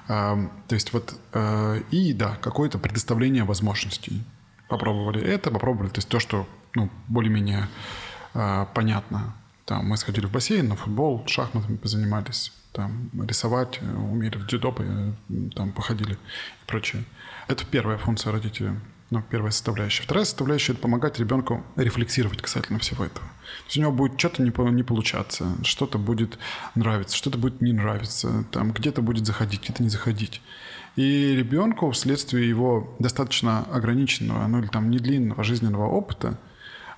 [0.07, 4.25] То есть вот, э, и да, какое-то предоставление возможностей.
[4.69, 7.69] Попробовали это, попробовали, то есть то, что ну, более-менее
[8.35, 9.35] э, понятно.
[9.65, 14.75] Там мы сходили в бассейн, на футбол, шахматами позанимались, там рисовать, э, умели в дзюдо,
[14.79, 15.13] э,
[15.55, 17.05] там походили и прочее.
[17.49, 20.03] Это первая функция родителя, ну, первая составляющая.
[20.03, 23.27] Вторая составляющая– это помогать ребенку рефлексировать касательно всего этого.
[23.27, 26.39] То есть у него будет что-то не, не получаться, что-то будет
[26.77, 30.41] нравиться, что-то будет не нравиться, там где-то будет заходить, где-то не заходить.
[30.97, 36.39] И ребенку вследствие его достаточно ограниченного, ну или там недлинного жизненного опыта–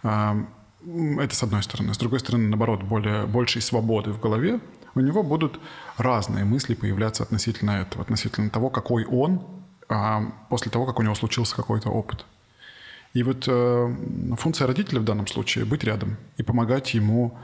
[0.02, 1.94] это с одной стороны.
[1.94, 4.60] С другой стороны, наоборот, более, большей свободы в голове,
[4.94, 5.60] у него будут
[5.96, 9.42] разные мысли появляться относительно этого, относительно того, какой он
[10.48, 12.24] после того, как у него случился какой-то опыт.
[13.12, 13.96] И вот э,
[14.38, 17.36] функция родителя в данном случае быть рядом и помогать ему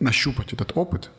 [0.00, 1.10] нащупать этот опыт,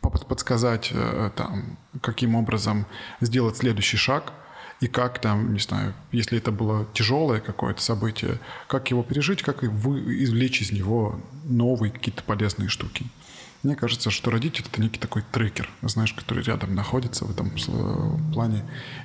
[0.00, 2.86] подсказать, э, там, каким образом
[3.20, 4.32] сделать следующий шаг–
[4.84, 9.62] и как там, не знаю, если это было тяжелое какое-то событие, как его пережить, как
[9.62, 13.06] вы, извлечь из него новые какие-то полезные штуки.
[13.62, 17.50] Мне кажется, что родитель— это некий такой трекер, знаешь, который рядом находится в этом
[18.34, 18.62] плане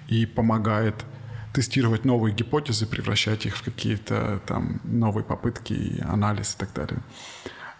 [0.09, 1.05] и помогает
[1.53, 6.99] тестировать новые гипотезы, превращать их в какие-то там новые попытки, анализ и так далее.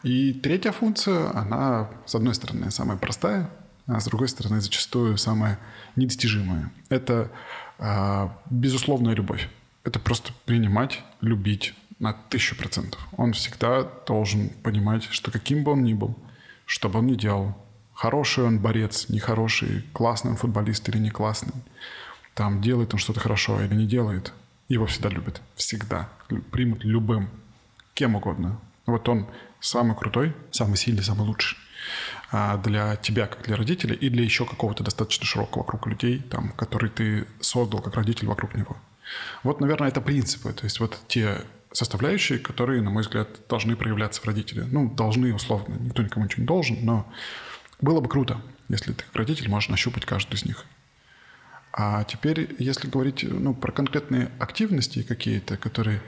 [0.04, 3.50] И третья функция, она, с одной стороны, самая простая,
[3.88, 5.60] а с другой стороны, зачастую самая
[5.98, 6.72] недостижимая.
[6.88, 7.30] Это
[8.50, 9.50] безусловная любовь.
[9.84, 13.00] Это просто принимать, любить на тысячу процентов.
[13.18, 16.16] Он всегда должен понимать, что каким бы он ни был,
[16.66, 17.56] что бы он ни делал,
[17.94, 21.54] хороший он борец, нехороший, классный он футболист или не классный,
[22.34, 24.34] там делает он что-то хорошо или не делает,
[24.70, 25.42] его всегда любят.
[25.56, 26.10] Всегда.
[26.52, 27.30] Примут любым,
[27.94, 28.60] кем угодно.
[28.86, 29.28] Вот он
[29.60, 34.46] самый крутой, самый сильный, самый лучший а, для тебя, как для родителя, и для еще
[34.46, 38.78] какого-то достаточно широкого круга людей, там, который ты создал как родитель вокруг него.
[39.44, 40.54] Вот, наверное, это принципы.
[40.54, 44.66] То есть вот те составляющие, которые, на мой взгляд, должны проявляться в родителе.
[44.66, 45.76] Ну, должны, условно.
[45.76, 47.12] Никто никому ничего не должен, но
[47.82, 50.66] было бы круто, если ты как родитель можешь нащупать каждую из них.
[51.72, 56.04] А теперь, если говорить ну, про конкретные активности какие-то, которые а,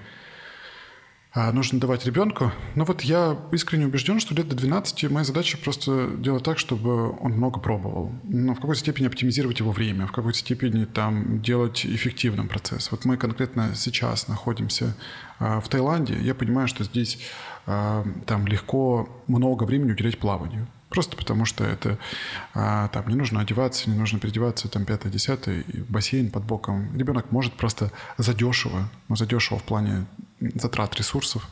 [1.33, 2.51] нужно давать ребенку.
[2.75, 7.11] Ну вот я искренне убежден, что лет до 12 моя задача просто делать так, чтобы
[7.19, 8.11] он много пробовал.
[8.23, 12.91] Но в какой-то степени оптимизировать его время, в какой-то степени там делать эффективным процесс.
[12.91, 14.95] Вот мы конкретно сейчас находимся
[15.39, 16.17] а, в Таиланде.
[16.19, 17.19] Я понимаю, что здесь
[17.65, 20.67] а, там легко много времени уделять плаванию.
[20.89, 21.97] Просто потому что это
[22.53, 26.97] а, там не нужно одеваться, не нужно переодеваться, там пятое, десятое, бассейн под боком.
[26.97, 30.05] Ребенок может просто задешево, ну задешево в плане
[30.55, 31.47] затрат ресурсов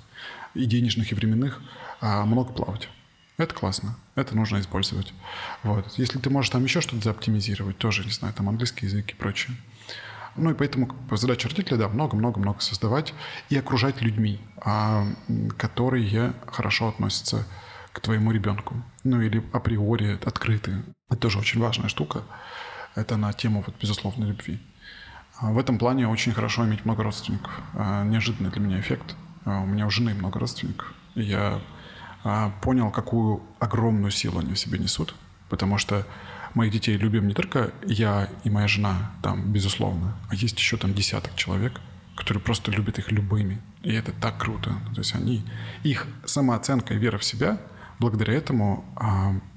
[0.54, 1.62] и денежных, и временных,
[2.02, 2.90] а много плавать.
[3.38, 5.14] Это классно, это нужно использовать.
[5.64, 5.94] Вот.
[5.98, 9.56] Если ты можешь там еще что-то заоптимизировать, тоже, не знаю, там английский язык и прочее.
[10.36, 13.14] Ну и поэтому задача родителя, да, много-много-много создавать
[13.50, 15.08] и окружать людьми, а,
[15.58, 17.48] которые хорошо относятся
[17.94, 18.84] к твоему ребенку.
[19.04, 20.84] Ну или априори открыты.
[21.10, 22.24] Это тоже очень важная штука.
[22.96, 24.60] Это на тему вот безусловной любви.
[25.42, 27.52] А в этом плане очень хорошо иметь много родственников.
[27.74, 29.16] А, неожиданный для меня эффект.
[29.46, 30.94] А, у меня у жены много родственников.
[31.16, 31.62] Я
[32.62, 35.16] понял, какую огромную силу они в себе несут.
[35.48, 36.06] Потому что
[36.54, 40.94] моих детей любим не только я и моя жена, там, безусловно, а есть еще там
[40.94, 41.80] десяток человек,
[42.18, 43.62] которые просто любят их любыми.
[43.84, 44.72] И это так круто.
[44.94, 45.46] То есть они,
[45.84, 47.58] их самооценка и вера в себя
[48.00, 48.84] благодаря этому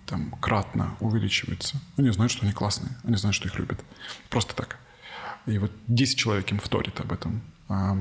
[0.07, 1.81] там, кратно увеличивается.
[1.97, 3.81] Они знают, что они классные, они знают, что их любят.
[4.31, 4.79] Просто так.
[5.47, 7.43] И вот 10 человек им вторит об этом.
[7.69, 7.97] А,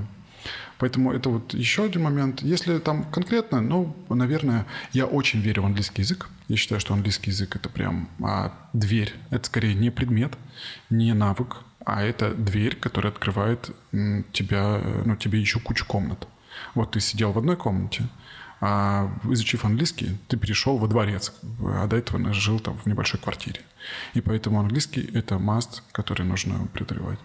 [0.78, 2.42] поэтому это вот еще один момент.
[2.42, 6.30] Если там конкретно, ну, наверное, я очень верю в английский язык.
[6.48, 9.14] Я считаю, что английский язык это прям а, дверь.
[9.30, 10.38] Это скорее не предмет,
[10.90, 13.72] не навык, а это дверь, которая открывает
[14.32, 16.28] тебя, ну, тебе еще кучу комнат.
[16.76, 18.08] Вот ты сидел в одной комнате,
[18.60, 21.34] а изучив английский, ты перешел во дворец,
[21.66, 23.62] а до этого жил там в небольшой квартире.
[24.14, 27.18] И поэтому английский— это маст, который нужно преодолевать.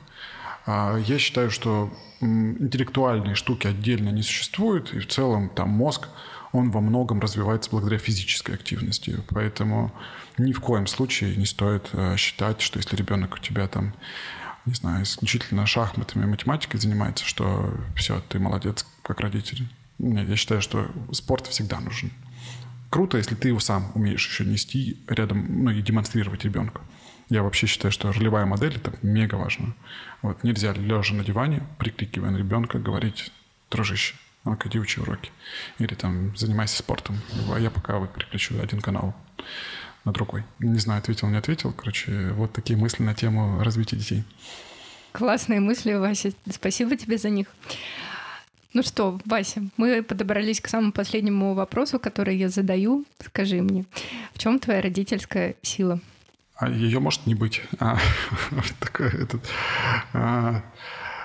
[0.67, 1.91] А я считаю, что
[2.21, 6.09] интеллектуальные штуки отдельно не существуют, и в целом там мозг,
[6.53, 9.21] он во многом развивается благодаря физической активности.
[9.29, 9.93] Поэтому
[10.39, 13.95] ни в коем случае не стоит э, считать, что если ребенок у тебя там
[14.67, 19.69] не знаю, исключительно шахматами и математикой занимается, что все, ты молодец как родитель.
[19.99, 22.11] Нет, я считаю, что спорт всегда нужен.
[22.91, 26.83] Круто, если ты его сам умеешь еще нести рядом, ну и демонстрировать ребенку.
[27.29, 29.75] Я вообще считаю, что ролевая модель это мега важно.
[30.23, 33.33] Вот нельзя лежа на диване, прикрикивая на ребенка, говорить,
[33.71, 34.15] дружище,
[34.45, 35.33] ну-ка иди учи уроки.
[35.79, 37.21] Или там занимайся спортом.
[37.53, 39.15] А я пока вот переключу один канал
[40.05, 40.45] на другой.
[40.61, 41.73] Не знаю, ответил, не ответил.
[41.73, 44.25] Короче, вот такие мысли на тему развития детей.
[45.11, 46.33] Классные мысли, Вася.
[46.49, 47.49] Спасибо тебе за них.
[48.73, 53.05] Ну что, Вася, мы подобрались к самому последнему вопросу, который я задаю.
[53.25, 53.85] Скажи мне,
[54.33, 55.99] в чем твоя родительская сила?
[56.57, 57.63] А ее может не быть.
[57.79, 57.99] А,
[60.13, 60.63] а,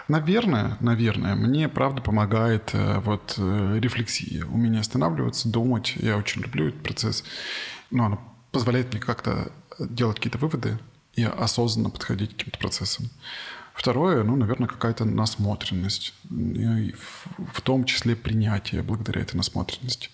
[0.08, 4.46] наверное, наверное, мне правда помогает э, вот э, рефлексия.
[4.46, 5.94] Умение останавливаться, думать.
[5.96, 7.24] Я очень люблю этот процесс.
[7.90, 8.20] Но она
[8.52, 10.78] позволяет мне как-то делать какие-то выводы
[11.14, 13.10] и осознанно подходить к каким-то процессам.
[13.74, 16.14] Второе, ну, наверное, какая-то насмотренность.
[16.30, 16.94] И
[17.38, 20.10] в том числе принятие благодаря этой насмотренности.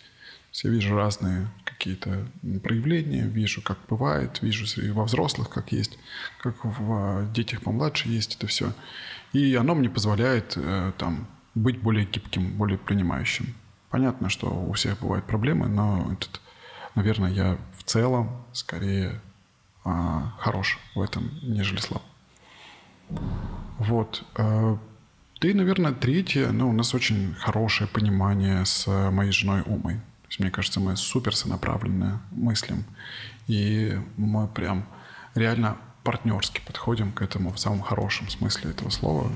[0.64, 2.28] Я вижу разные какие-то
[2.64, 5.99] проявления, вижу, как бывает, вижу во взрослых, как есть,
[6.41, 8.74] как в детях помладше есть это все.
[9.34, 13.53] И оно мне позволяет э, там быть более гибким, более принимающим.
[13.89, 16.41] Понятно, что у всех бывают проблемы, но этот,
[16.95, 19.22] наверное, я в целом скорее
[19.84, 22.03] а, хорош в этом, нежели слаб.
[23.78, 24.24] Вот.
[24.36, 24.76] Э,
[25.39, 26.49] ты, наверное, третье.
[26.51, 30.01] Ну, у нас очень хорошее понимание с моей женой Умой.
[30.28, 32.84] То есть, мне кажется, мы супер сонаправленные мыслим.
[33.47, 34.86] И мы прям
[35.36, 39.30] реально партнерски подходим к этому в самом хорошем смысле этого слова,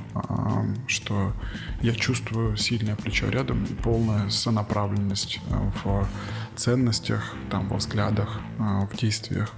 [0.88, 1.34] что
[1.82, 5.42] я чувствую сильное плечо рядом, полная сонаправленность
[5.84, 6.08] в
[6.56, 9.52] ценностях, там, во взглядах, э, в действиях.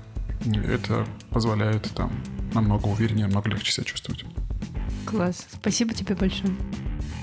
[0.66, 2.12] Это позволяет там
[2.54, 4.26] намного увереннее, намного легче себя чувствовать.
[5.06, 5.46] Класс.
[5.52, 6.54] Спасибо тебе большое.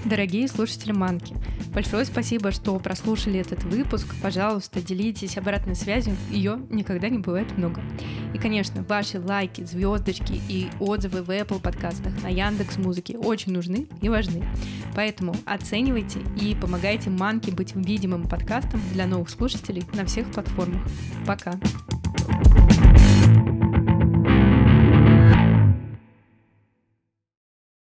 [0.04, 1.36] Дорогие слушатели Манки,
[1.74, 4.06] большое спасибо, что прослушали этот выпуск.
[4.22, 7.82] Пожалуйста, делитесь обратной связью, ее никогда не бывает много.
[8.32, 13.88] И, конечно, ваши лайки, звездочки и отзывы в Apple подкастах, на Яндекс Музыке очень нужны
[14.00, 14.42] и важны.
[14.94, 20.82] Поэтому оценивайте и помогайте Манке быть видимым подкастом для новых слушателей на всех платформах.
[21.26, 21.60] Пока!